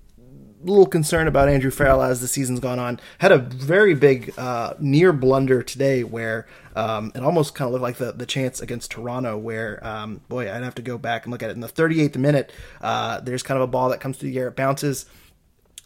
[0.64, 3.00] little concerned about Andrew Farrell as the season's gone on.
[3.20, 7.84] Had a very big uh, near blunder today where um, it almost kind of looked
[7.84, 11.32] like the, the chance against Toronto, where, um, boy, I'd have to go back and
[11.32, 11.54] look at it.
[11.54, 12.52] In the 38th minute,
[12.82, 15.06] uh, there's kind of a ball that comes through the air, it bounces.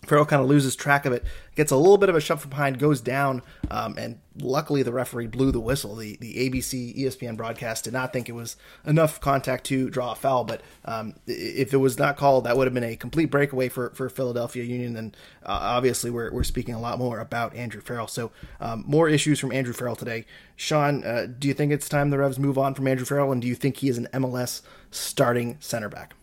[0.05, 1.23] Farrell kind of loses track of it,
[1.55, 3.41] gets a little bit of a shove from behind, goes down,
[3.71, 5.95] um, and luckily the referee blew the whistle.
[5.95, 10.15] The the ABC ESPN broadcast did not think it was enough contact to draw a
[10.15, 13.69] foul, but um, if it was not called, that would have been a complete breakaway
[13.69, 14.95] for, for Philadelphia Union.
[14.95, 18.07] And uh, obviously, we're, we're speaking a lot more about Andrew Farrell.
[18.07, 20.25] So um, more issues from Andrew Farrell today.
[20.55, 23.41] Sean, uh, do you think it's time the Revs move on from Andrew Farrell, and
[23.41, 26.13] do you think he is an MLS starting center back?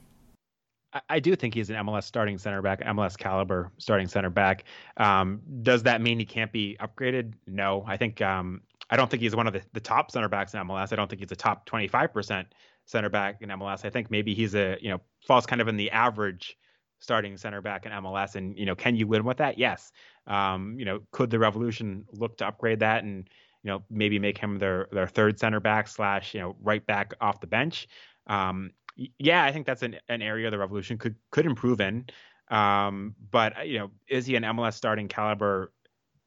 [1.09, 4.65] I do think he's an MLS starting center back, MLS caliber starting center back.
[4.97, 7.35] Um, does that mean he can't be upgraded?
[7.47, 10.53] No, I think um, I don't think he's one of the, the top center backs
[10.53, 10.93] in MLS.
[10.93, 12.47] I don't think he's a top 25%
[12.87, 13.85] center back in MLS.
[13.85, 16.57] I think maybe he's a you know falls kind of in the average
[16.99, 18.35] starting center back in MLS.
[18.35, 19.59] And you know, can you win with that?
[19.59, 19.93] Yes.
[20.27, 23.29] Um, you know, could the Revolution look to upgrade that and
[23.63, 27.15] you know maybe make him their their third center back slash you know right back
[27.21, 27.89] off the bench?
[28.27, 32.07] Um, yeah, I think that's an, an area the Revolution could could improve in.
[32.49, 35.73] Um, but uh, you know, is he an MLS starting caliber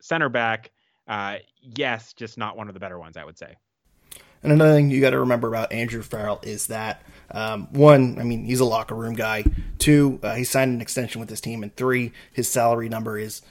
[0.01, 0.72] center back?
[1.07, 3.55] Uh, yes, just not one of the better ones, I would say.
[4.41, 7.01] And another thing you got to remember about Andrew Farrell is that
[7.32, 9.45] um, one, I mean, he's a locker room guy.
[9.80, 13.41] Two, uh, he signed an extension with his team, and three, his salary number is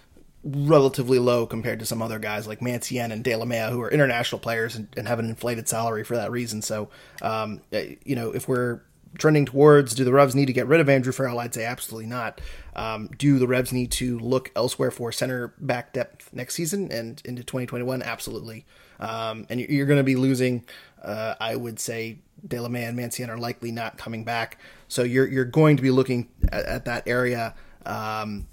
[0.44, 4.74] relatively low compared to some other guys like Mancienne and Delamea, who are international players
[4.76, 6.60] and, and, have an inflated salary for that reason.
[6.62, 6.90] So,
[7.22, 8.80] um, uh, you know, if we're
[9.18, 11.38] trending towards do the Revs need to get rid of Andrew Farrell?
[11.38, 12.40] I'd say absolutely not.
[12.74, 17.20] Um, do the Revs need to look elsewhere for center back depth next season and
[17.24, 18.02] into 2021?
[18.02, 18.64] Absolutely.
[19.00, 20.64] Um, and you're going to be losing,
[21.02, 24.58] uh, I would say, Delamea and Mancienne are likely not coming back.
[24.88, 27.54] So you're you're going to be looking at, at that area
[27.86, 28.46] um,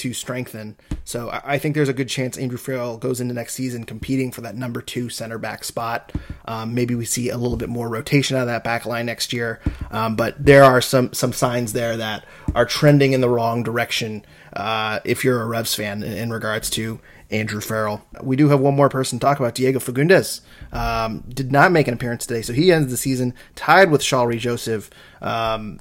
[0.00, 0.76] to strengthen.
[1.04, 4.40] So I, think there's a good chance Andrew Farrell goes into next season competing for
[4.40, 6.12] that number two center back spot.
[6.46, 9.34] Um, maybe we see a little bit more rotation out of that back line next
[9.34, 9.60] year.
[9.90, 12.24] Um, but there are some some signs there that
[12.54, 14.24] are trending in the wrong direction.
[14.54, 16.98] Uh, if you're a Revs fan in, in, regards to
[17.30, 19.54] Andrew Farrell, we do have one more person to talk about.
[19.54, 20.40] Diego Fagundez
[20.72, 24.38] um, did not make an appearance today, so he ends the season tied with Shalrie
[24.38, 24.90] Joseph.
[25.20, 25.78] Um,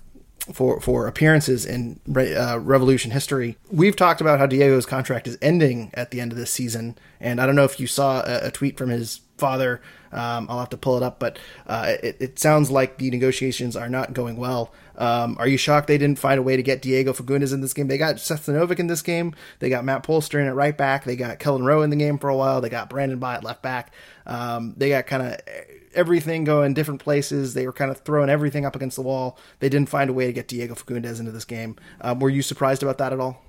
[0.53, 3.57] for for appearances in uh, Revolution history.
[3.71, 7.39] We've talked about how Diego's contract is ending at the end of this season, and
[7.39, 9.81] I don't know if you saw a, a tweet from his father.
[10.11, 11.37] Um, I'll have to pull it up, but
[11.67, 14.73] uh, it, it, sounds like the negotiations are not going well.
[14.97, 17.73] Um, are you shocked they didn't find a way to get Diego Fagundez in this
[17.73, 17.87] game?
[17.87, 19.35] They got Seth Sinovic in this game.
[19.59, 21.05] They got Matt Polster in at right back.
[21.05, 22.59] They got Kelyn Rowe in the game for a while.
[22.59, 23.93] They got Brandon Bye at left back.
[24.29, 25.39] Um, they got kind of
[25.95, 27.55] everything going different places.
[27.55, 29.39] They were kind of throwing everything up against the wall.
[29.59, 31.75] They didn't find a way to get Diego Fagundez into this game.
[32.01, 33.41] Um, were you surprised about that at all?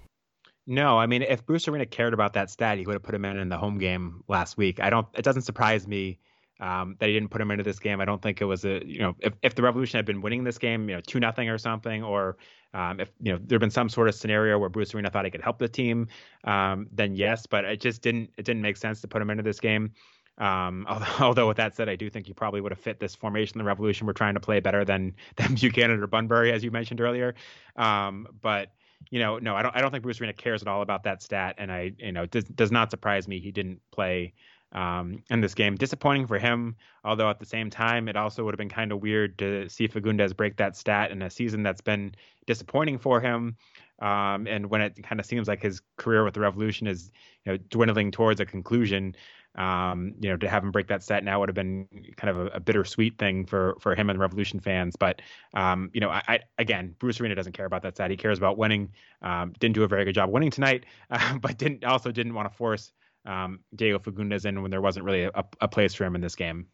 [0.66, 3.24] No, I mean, if Bruce Arena cared about that stat, he would have put him
[3.24, 4.80] in in the home game last week.
[4.80, 5.06] I don't.
[5.14, 6.18] It doesn't surprise me
[6.60, 8.00] um, that he didn't put him into this game.
[8.00, 10.44] I don't think it was a you know if, if the Revolution had been winning
[10.44, 12.36] this game, you know, two nothing or something, or
[12.72, 15.24] um, if you know there had been some sort of scenario where Bruce Arena thought
[15.24, 16.08] he could help the team,
[16.44, 17.46] um, then yes.
[17.46, 18.30] But it just didn't.
[18.38, 19.92] It didn't make sense to put him into this game.
[20.40, 20.86] Um,
[21.20, 23.58] although, with that said, I do think he probably would have fit this formation.
[23.58, 27.00] The Revolution we're trying to play better than than Buchanan or Bunbury, as you mentioned
[27.00, 27.34] earlier.
[27.76, 28.72] Um, but
[29.10, 29.76] you know, no, I don't.
[29.76, 32.26] I don't think Bruce Arena cares at all about that stat, and I, you know,
[32.26, 34.34] does does not surprise me he didn't play
[34.72, 35.76] um, in this game.
[35.76, 39.00] Disappointing for him, although at the same time, it also would have been kind of
[39.00, 42.14] weird to see Fagundez break that stat in a season that's been
[42.46, 43.56] disappointing for him.
[44.00, 47.10] Um, and when it kind of seems like his career with the Revolution is,
[47.44, 49.14] you know, dwindling towards a conclusion,
[49.56, 51.86] um, you know, to have him break that set now would have been
[52.16, 54.96] kind of a, a bittersweet thing for for him and Revolution fans.
[54.96, 55.22] But
[55.54, 58.10] um, you know, I, I, again, Bruce Arena doesn't care about that set.
[58.10, 58.90] He cares about winning.
[59.22, 62.50] Um, didn't do a very good job winning tonight, uh, but didn't also didn't want
[62.50, 62.92] to force
[63.26, 66.36] um, Diego Fagundez in when there wasn't really a, a place for him in this
[66.36, 66.66] game.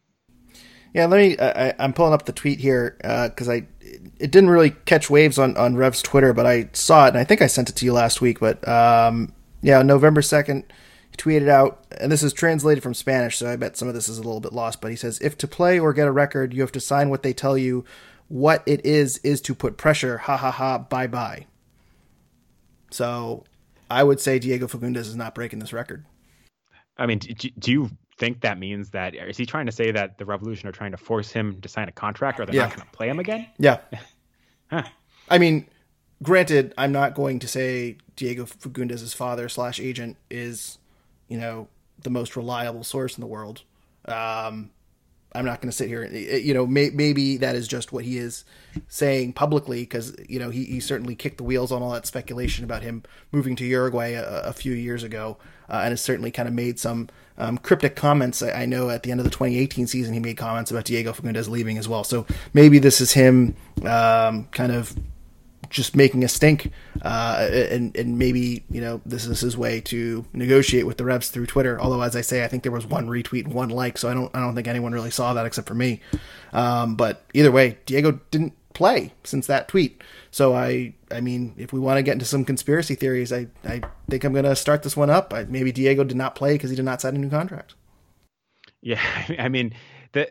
[0.93, 1.37] Yeah, let me.
[1.37, 3.67] I, am pulling up the tweet here because uh, I
[4.19, 7.23] it didn't really catch waves on on Rev's Twitter, but I saw it and I
[7.23, 8.39] think I sent it to you last week.
[8.39, 10.63] But um, yeah, November second
[11.17, 14.17] tweeted out, and this is translated from Spanish, so I bet some of this is
[14.17, 16.61] a little bit lost, but he says, If to play or get a record, you
[16.61, 17.83] have to sign what they tell you.
[18.29, 20.17] What it is, is to put pressure.
[20.17, 21.45] Ha ha ha, bye bye.
[22.91, 23.43] So
[23.89, 26.05] I would say Diego Fagundez is not breaking this record.
[26.97, 30.17] I mean, do, do you think that means that is he trying to say that
[30.17, 32.63] the Revolution are trying to force him to sign a contract, or they're Yeah.
[32.63, 33.47] not going to play him again?
[33.57, 33.77] Yeah.
[34.69, 34.83] Huh.
[35.29, 35.65] I mean,
[36.21, 40.77] granted, I'm not going to say Diego Fagundez's father slash agent is,
[41.27, 41.67] you know,
[42.03, 43.63] the most reliable source in the world.
[44.05, 44.71] Um,
[45.35, 46.03] I'm not going to sit here.
[46.03, 48.45] and- You know, may, maybe that is just what he is
[48.87, 52.63] saying publicly because you know he, he certainly kicked the wheels on all that speculation
[52.63, 55.37] about him moving to Uruguay a, a few years ago,
[55.69, 58.41] uh, and has certainly kind of made some um, cryptic comments.
[58.41, 61.11] I, I know at the end of the 2018 season he made comments about Diego
[61.11, 62.03] Fagundez leaving as well.
[62.03, 64.95] So maybe this is him um, kind of
[65.69, 70.25] just making a stink, uh, and and maybe you know this is his way to
[70.33, 71.79] negotiate with the Revs through Twitter.
[71.79, 74.13] Although, as I say, I think there was one retweet, and one like, so I
[74.13, 76.01] don't I don't think anyone really saw that except for me.
[76.53, 80.01] Um, but either way, Diego didn't play since that tweet.
[80.31, 83.81] So I I mean, if we want to get into some conspiracy theories, I I
[84.09, 85.33] think I'm gonna start this one up.
[85.33, 87.75] I, maybe Diego did not play because he did not sign a new contract.
[88.81, 89.01] Yeah,
[89.39, 89.73] I mean,
[90.13, 90.29] the,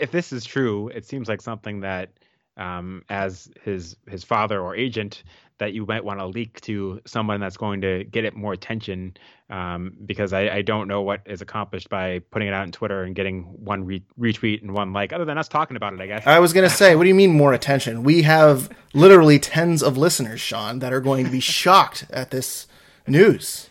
[0.00, 2.10] if this is true, it seems like something that,
[2.58, 5.22] um, as his his father or agent,
[5.58, 9.16] that you might want to leak to someone that's going to get it more attention.
[9.50, 13.04] Um, because I, I don't know what is accomplished by putting it out on Twitter
[13.04, 16.06] and getting one re- retweet and one like, other than us talking about it, I
[16.06, 16.26] guess.
[16.26, 18.02] I was gonna say, what do you mean more attention?
[18.02, 22.66] We have literally tens of listeners, Sean, that are going to be shocked at this
[23.06, 23.70] news.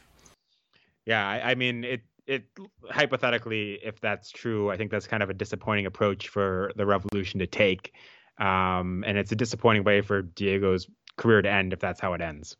[1.05, 2.01] Yeah, I, I mean it.
[2.25, 2.43] It
[2.89, 7.39] hypothetically, if that's true, I think that's kind of a disappointing approach for the revolution
[7.39, 7.93] to take,
[8.39, 12.21] um, and it's a disappointing way for Diego's career to end if that's how it
[12.21, 12.55] ends.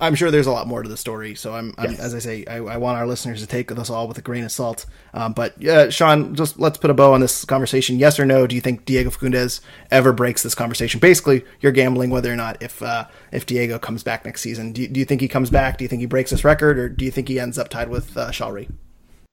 [0.00, 1.36] I'm sure there's a lot more to the story.
[1.36, 2.00] So I'm, I'm Yes.
[2.00, 4.42] as I say, I, I want our listeners to take this all with a grain
[4.42, 4.86] of salt.
[5.14, 7.96] Um, but yeah, Sean, just let's put a bow on this conversation.
[7.96, 8.48] Yes or no?
[8.48, 9.60] Do you think Diego Fagundez
[9.92, 10.98] ever breaks this conversation?
[10.98, 14.72] Basically, you're gambling whether or not if uh, if Diego comes back next season.
[14.72, 15.78] Do you, do you think he comes back?
[15.78, 17.88] Do you think he breaks this record, or do you think he ends up tied
[17.88, 18.68] with uh, Shalrie?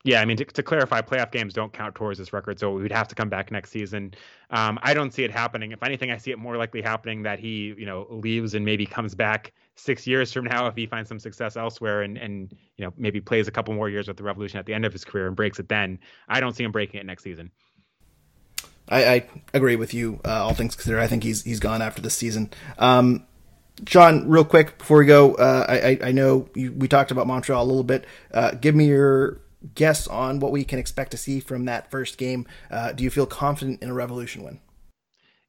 [0.06, 2.84] Yeah, I mean, to, to clarify, playoff games don't count towards this record, so we
[2.84, 4.14] would have to come back next season.
[4.52, 5.72] Um, I don't see it happening.
[5.72, 8.86] If anything, I see it more likely happening that he, you know, leaves and maybe
[8.86, 12.86] comes back six years from now if he finds some success elsewhere and and you
[12.86, 15.04] know maybe plays a couple more years with the Revolution at the end of his
[15.04, 15.68] career and breaks it.
[15.68, 15.98] Then
[16.30, 17.50] I don't see him breaking it next season.
[18.88, 19.26] I, I
[19.56, 20.20] agree with you.
[20.24, 22.52] Uh, all things considered, I think he's he's gone after this season.
[22.78, 23.26] Um,
[23.84, 27.26] John, real quick before we go, uh, I, I I know you, we talked about
[27.26, 28.06] Montreal a little bit.
[28.32, 29.42] Uh, give me your
[29.74, 32.46] guess on what we can expect to see from that first game.
[32.70, 34.60] Uh, do you feel confident in a Revolution win?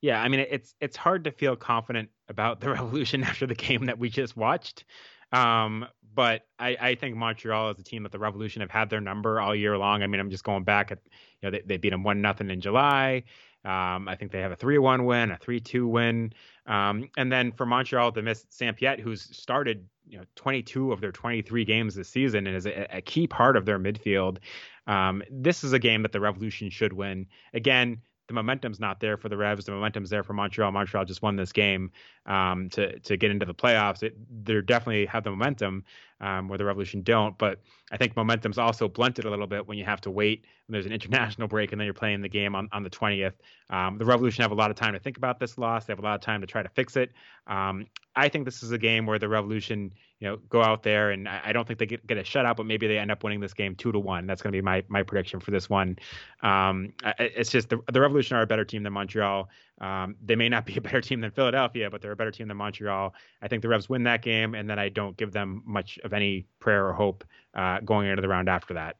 [0.01, 3.87] Yeah, I mean it's it's hard to feel confident about the Revolution after the game
[3.87, 4.85] that we just watched.
[5.33, 9.01] Um, but I, I think Montreal is a team that the Revolution have had their
[9.01, 10.03] number all year long.
[10.03, 10.99] I mean, I'm just going back at
[11.43, 13.25] you know they, they beat them one nothing in July.
[13.65, 16.33] Um, I think they have a three one win, a three two win,
[16.67, 21.01] um, and then for Montreal to miss Sam Piette, who's started you know 22 of
[21.01, 24.39] their 23 games this season and is a, a key part of their midfield.
[24.87, 27.27] Um, this is a game that the Revolution should win.
[27.53, 29.65] Again, the momentum's not there for the Revs.
[29.65, 30.73] The momentum's there for Montreal.
[30.73, 31.93] Montreal just won this game
[32.27, 34.03] um, to to get into the playoffs.
[34.03, 35.85] It, they definitely have the momentum
[36.21, 37.37] um, where the Revolution don't.
[37.39, 37.61] But
[37.91, 40.87] I think momentum's also blunted a little bit when you have to wait when there's
[40.87, 43.35] an international break and then you're playing the game on, on the 20th.
[43.71, 45.85] Um, the Revolution have a lot of time to think about this loss.
[45.85, 47.13] They have a lot of time to try to fix it.
[47.47, 47.87] Um,
[48.17, 51.29] I think this is a game where the Revolution, you know, go out there and
[51.29, 53.41] I, I don't think they get, get a shutout, but maybe they end up winning
[53.41, 54.27] this game two to one.
[54.27, 55.99] That's going to be my my prediction for this one.
[56.43, 59.49] Um, it's just the, the Revolution are a better team than Montreal.
[59.81, 62.49] Um, they may not be a better team than Philadelphia, but they're a better team
[62.49, 63.15] than Montreal.
[63.43, 66.13] I think the Revs win that game, and then I don't give them much of
[66.13, 67.25] any prayer or hope
[67.55, 68.97] uh, going into the round after that.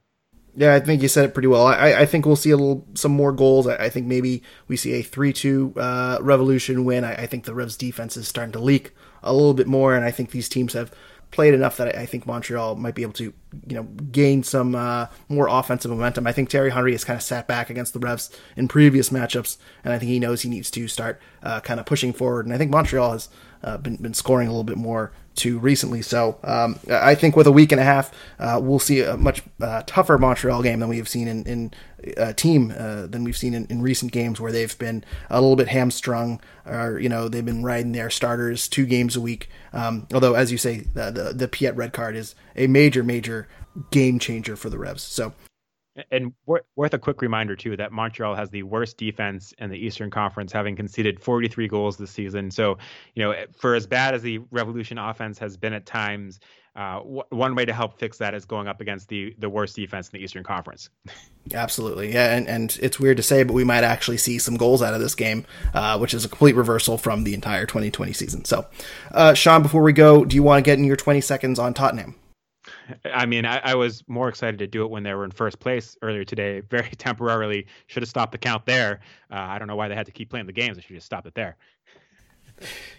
[0.59, 1.67] Yeah, I think you said it pretty well.
[1.67, 3.67] I, I think we'll see a little some more goals.
[3.67, 7.05] I, I think maybe we see a three-two uh, Revolution win.
[7.05, 10.05] I, I think the Revs defense is starting to leak a little bit more, and
[10.05, 10.91] I think these teams have
[11.31, 13.25] played enough that I, I think Montreal might be able to,
[13.67, 16.27] you know, gain some uh, more offensive momentum.
[16.27, 19.59] I think Thierry Henry has kind of sat back against the Revs in previous matchups,
[19.85, 22.47] and I think he knows he needs to start uh, kind of pushing forward.
[22.47, 23.29] And I think Montreal has
[23.63, 26.03] uh, been been scoring a little bit more too recently.
[26.03, 29.43] So um, I think with a week and a half, uh, we'll see a much
[29.61, 31.73] uh, tougher Montreal game than we have seen in, in
[32.17, 35.57] uh, team uh, than we've seen in, in recent games where they've been a little
[35.57, 39.49] bit hamstrung or you know they've been riding their starters two games a week.
[39.73, 43.49] Um, although as you say, the, the the Piette red card is a major major
[43.91, 45.03] game changer for the Revs.
[45.03, 45.33] So
[46.11, 50.11] And worth a quick reminder too that Montreal has the worst defense in the Eastern
[50.11, 52.51] Conference, having conceded 43 goals this season.
[52.51, 52.79] So,
[53.15, 56.41] you know, for as bad as the Revolution offense has been at times,
[56.77, 59.75] uh, w- one way to help fix that is going up against the the worst
[59.75, 60.91] defense in the Eastern Conference.
[61.55, 64.83] Absolutely, yeah, and, and it's weird to say, but we might actually see some goals
[64.83, 68.45] out of this game, uh, which is a complete reversal from the entire 2020 season.
[68.45, 68.67] So,
[69.13, 71.73] uh, Sean, before we go, do you want to get in your 20 seconds on
[71.73, 72.17] Tottenham?
[73.05, 75.59] I mean, I, I, was more excited to do it when they were in first
[75.59, 76.61] place earlier today.
[76.71, 79.01] Very temporarily, should have stopped the count there.
[79.31, 80.77] Uh, I don't know why they had to keep playing the games.
[80.77, 81.57] They should just stop it there.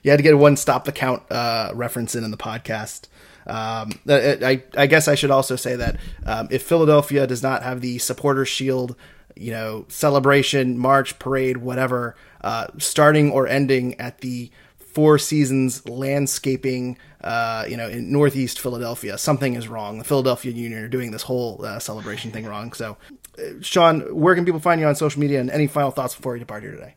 [0.04, 3.08] You had to get one stop the count uh, reference in in the podcast.
[3.48, 7.80] Um, I, I, guess I should also say that um, if Philadelphia does not have
[7.80, 8.96] the supporter shield,
[9.36, 14.52] you know, celebration, march, parade, whatever, uh, starting or ending at the
[14.98, 20.00] Four Seasons landscaping, uh, you know, in Northeast Philadelphia, something is wrong.
[20.00, 22.74] The Philadelphia Union are doing this whole uh, celebration thing wrong.
[22.74, 22.98] So,
[23.38, 25.40] uh, Sean, where can people find you on social media?
[25.40, 26.96] And any final thoughts before you depart here today?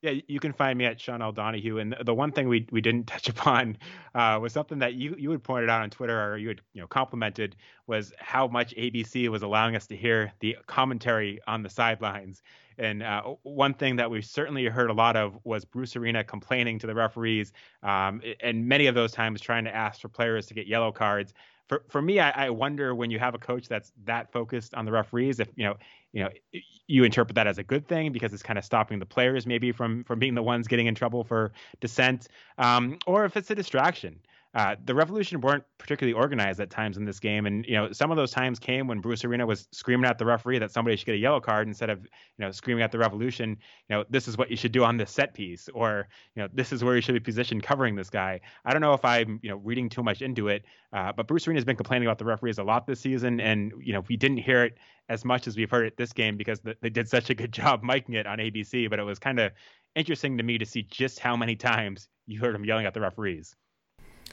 [0.00, 1.30] Yeah, you can find me at Sean L.
[1.30, 1.76] Donahue.
[1.76, 3.76] And the one thing we we didn't touch upon
[4.14, 6.80] uh, was something that you you had pointed out on Twitter, or you had you
[6.80, 7.54] know complimented,
[7.86, 12.42] was how much ABC was allowing us to hear the commentary on the sidelines.
[12.78, 16.78] And uh, one thing that we certainly heard a lot of was Bruce Arena complaining
[16.80, 17.52] to the referees,
[17.82, 21.32] um, and many of those times trying to ask for players to get yellow cards
[21.68, 24.84] for for me, I, I, wonder when you have a coach that's that focused on
[24.84, 25.76] the referees, if you know,
[26.12, 26.30] you know,
[26.86, 29.72] you interpret that as a good thing because it's kind of stopping the players maybe
[29.72, 33.54] from from being the ones getting in trouble for dissent, um, or if it's a
[33.54, 34.20] distraction.
[34.56, 38.10] Uh, the Revolution weren't particularly organized at times in this game, and you know some
[38.10, 41.04] of those times came when Bruce Arena was screaming at the referee that somebody should
[41.04, 43.50] get a yellow card instead of you know screaming at the Revolution.
[43.90, 46.48] You know this is what you should do on this set piece, or you know
[46.54, 48.40] this is where you should be positioned covering this guy.
[48.64, 51.46] I don't know if I'm you know reading too much into it, uh, but Bruce
[51.46, 54.16] Arena has been complaining about the referees a lot this season, and you know we
[54.16, 54.78] didn't hear it
[55.10, 57.52] as much as we've heard it this game because the, they did such a good
[57.60, 58.88] job miking it on ABC.
[58.88, 59.52] But it was kind of
[59.94, 63.02] interesting to me to see just how many times you heard him yelling at the
[63.02, 63.54] referees.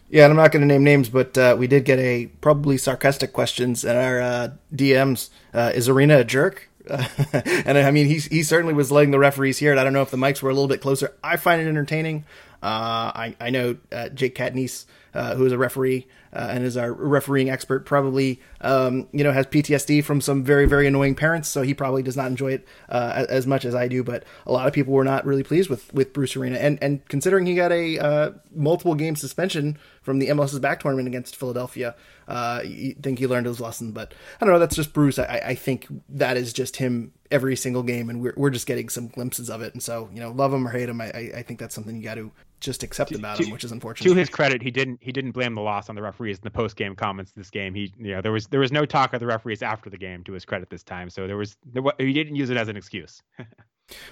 [0.10, 2.78] Yeah, and I'm not going to name names, but uh, we did get a probably
[2.78, 5.30] sarcastic questions in our uh, DMs.
[5.54, 6.70] Uh, is Arena a jerk?
[6.90, 9.80] and I mean, he he certainly was letting the referees hear it.
[9.80, 11.14] I don't know if the mics were a little bit closer.
[11.24, 12.26] I find it entertaining.
[12.62, 16.92] Uh, I I know uh, Jake Katniss, uh, who is a referee and is our
[16.92, 21.62] refereeing expert, probably um, you know has PTSD from some very very annoying parents, so
[21.62, 24.04] he probably does not enjoy it as much as I do.
[24.04, 27.08] But a lot of people were not really pleased with with Bruce Arena, and and
[27.08, 31.96] considering he got a multiple game suspension from the MLS's back tournament against Philadelphia.
[32.28, 34.60] Uh, you think he learned his lesson, but I don't know.
[34.60, 35.20] That's just Bruce.
[35.20, 38.90] I, I think that is just him every single game, and we're we're just getting
[38.90, 39.74] some glimpses of it.
[39.74, 42.04] And so, you know, love him or hate him, I I think that's something you
[42.04, 42.32] got to
[42.64, 44.10] just accept to, about to, him, which is unfortunate.
[44.10, 46.52] To his credit, he didn't he didn't blame the loss on the referees in the
[46.52, 47.74] post game comments this game.
[47.74, 50.24] He you know there was there was no talk of the referees after the game
[50.24, 51.10] to his credit this time.
[51.10, 53.22] So there was there, he didn't use it as an excuse.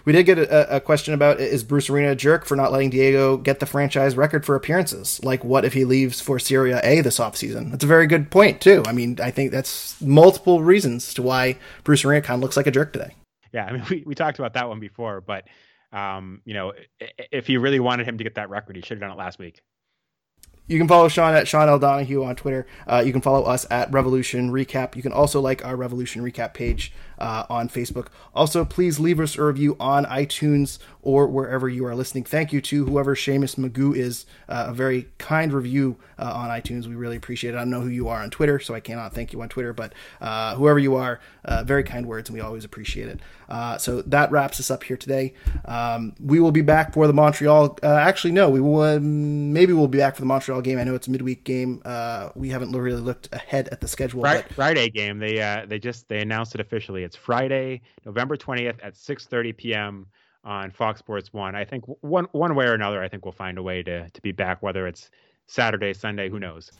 [0.03, 2.89] We did get a, a, question about is Bruce Arena a jerk for not letting
[2.89, 5.23] Diego get the franchise record for appearances?
[5.23, 7.71] Like, what if he leaves for Serie A this offseason?
[7.71, 8.83] That's a very good point, too.
[8.85, 12.67] I mean, I think that's multiple reasons to why Bruce Arena kind of looks like
[12.67, 13.15] a jerk today.
[13.53, 15.47] Yeah, I mean, we, we talked about that one before, but,
[15.91, 16.73] um, you know,
[17.31, 19.39] if he really wanted him to get that record, he should have done it last
[19.39, 19.61] week.
[20.67, 21.79] You can follow Sean at Sean L.
[21.79, 22.65] Donahue on Twitter.
[22.87, 24.95] Uh, you can follow us at Revolution Recap.
[24.95, 28.07] You can also like our Revolution Recap page uh, on Facebook.
[28.33, 32.23] Also, please leave us a review on iTunes or wherever you are listening.
[32.23, 34.25] Thank you to whoever Seamus Magoo is.
[34.49, 36.87] Uh, a very kind review uh, on iTunes.
[36.87, 37.57] We really appreciate it.
[37.57, 39.71] I don't know who you are on Twitter, so I cannot thank you on Twitter,
[39.71, 43.19] but uh, whoever you are, uh, very kind words, and we always appreciate it.
[43.49, 45.33] Uh, so that wraps us up here today.
[45.65, 47.77] Um, we will be back for the Montreal.
[47.83, 48.99] Uh, actually, no, we will.
[48.99, 50.79] Maybe we'll be back for the Montreal game.
[50.79, 51.81] I know it's a midweek game.
[52.35, 54.21] we haven't really looked ahead at the schedule.
[54.21, 54.55] Friday, but...
[54.55, 55.19] Friday game.
[55.19, 57.03] They they just they announced it officially.
[57.03, 60.07] It's Friday, November twentieth at six thirty p.m
[60.43, 61.55] on Fox Sports One.
[61.55, 64.21] I think one one way or another, I think we'll find a way to to
[64.21, 65.09] be back, whether it's
[65.47, 66.71] Saturday, Sunday, who knows.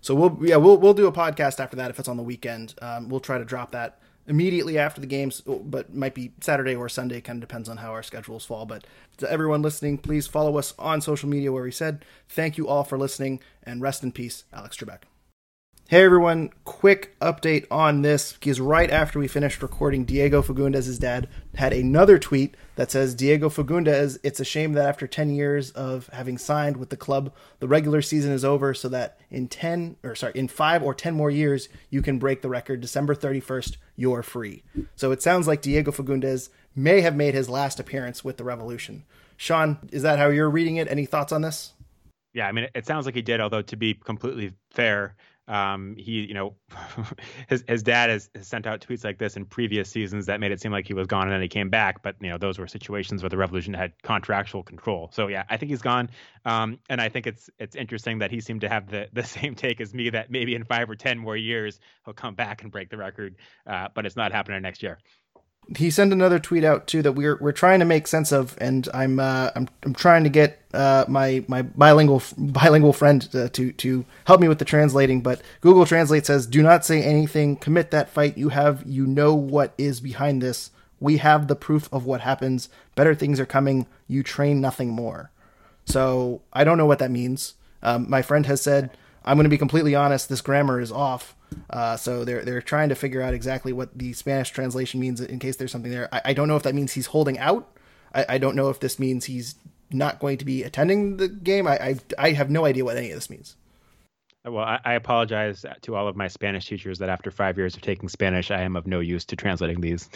[0.00, 2.74] So we'll yeah we'll we'll do a podcast after that if it's on the weekend.
[2.80, 6.88] Um, we'll try to drop that immediately after the games, but might be Saturday or
[6.88, 7.20] Sunday.
[7.20, 8.64] Kind of depends on how our schedules fall.
[8.66, 8.86] But
[9.18, 12.84] to everyone listening, please follow us on social media where we said thank you all
[12.84, 15.02] for listening and rest in peace, Alex Trebek.
[15.92, 21.28] Hey everyone, quick update on this because right after we finished recording, Diego Fagundez's dad
[21.54, 26.06] had another tweet that says, Diego Fagundez, it's a shame that after 10 years of
[26.06, 27.30] having signed with the club,
[27.60, 31.14] the regular season is over so that in 10, or sorry, in five or 10
[31.14, 32.80] more years, you can break the record.
[32.80, 34.62] December 31st, you're free.
[34.96, 39.04] So it sounds like Diego Fagundez may have made his last appearance with the Revolution.
[39.36, 40.88] Sean, is that how you're reading it?
[40.88, 41.74] Any thoughts on this?
[42.32, 45.16] Yeah, I mean, it sounds like he did, although to be completely fair,
[45.48, 46.54] um, he, you know,
[47.48, 50.52] his his dad has, has, sent out tweets like this in previous seasons that made
[50.52, 52.02] it seem like he was gone and then he came back.
[52.02, 55.10] But you know, those were situations where the Revolution had contractual control.
[55.12, 56.10] So yeah, I think he's gone.
[56.44, 59.54] Um, and I think it's it's interesting that he seemed to have the the same
[59.54, 62.70] take as me that maybe in five or ten more years he'll come back and
[62.70, 63.36] break the record.
[63.66, 64.98] Uh, but it's not happening next year.
[65.76, 68.88] He sent another tweet out too that we're we're trying to make sense of, and
[68.92, 73.72] I'm uh, I'm I'm trying to get uh, my my bilingual bilingual friend to, to
[73.72, 75.20] to help me with the translating.
[75.20, 77.56] But Google Translate says, "Do not say anything.
[77.56, 78.36] Commit that fight.
[78.36, 80.70] You have you know what is behind this.
[81.00, 82.68] We have the proof of what happens.
[82.94, 83.86] Better things are coming.
[84.08, 85.30] You train nothing more."
[85.84, 87.54] So I don't know what that means.
[87.82, 88.90] Um, my friend has said,
[89.24, 90.28] "I'm going to be completely honest.
[90.28, 91.34] This grammar is off."
[91.70, 95.38] Uh, so they're they're trying to figure out exactly what the Spanish translation means in
[95.38, 96.08] case there's something there.
[96.12, 97.68] I, I don't know if that means he's holding out.
[98.14, 99.54] I, I, don't know if this means he's
[99.90, 101.66] not going to be attending the game.
[101.66, 103.56] I, I, I have no idea what any of this means.
[104.44, 107.82] Well, I, I, apologize to all of my Spanish teachers that after five years of
[107.82, 110.10] taking Spanish, I am of no use to translating these.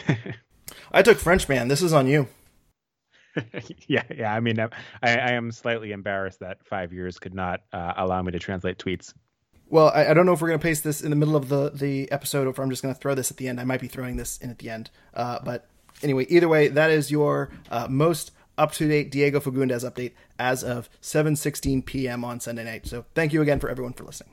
[0.92, 1.68] I took French, man.
[1.68, 2.26] This is on you.
[3.86, 4.32] yeah, yeah.
[4.32, 4.68] I mean, I,
[5.02, 9.12] I, am slightly embarrassed that five years could not uh, allow me to translate tweets.
[9.68, 11.48] Well, I, I, don't know if we're going to paste this in the middle of
[11.48, 13.60] the, the episode or if I'm just going to throw this at the end.
[13.60, 14.90] I might be throwing this in at the end.
[15.12, 15.66] Uh, but
[16.02, 20.64] anyway, either way, that is your uh, most up to date Diego Fagundez update as
[20.64, 22.24] of 7:16 p.m.
[22.24, 22.86] on Sunday night.
[22.86, 24.24] So thank you again for everyone for listening.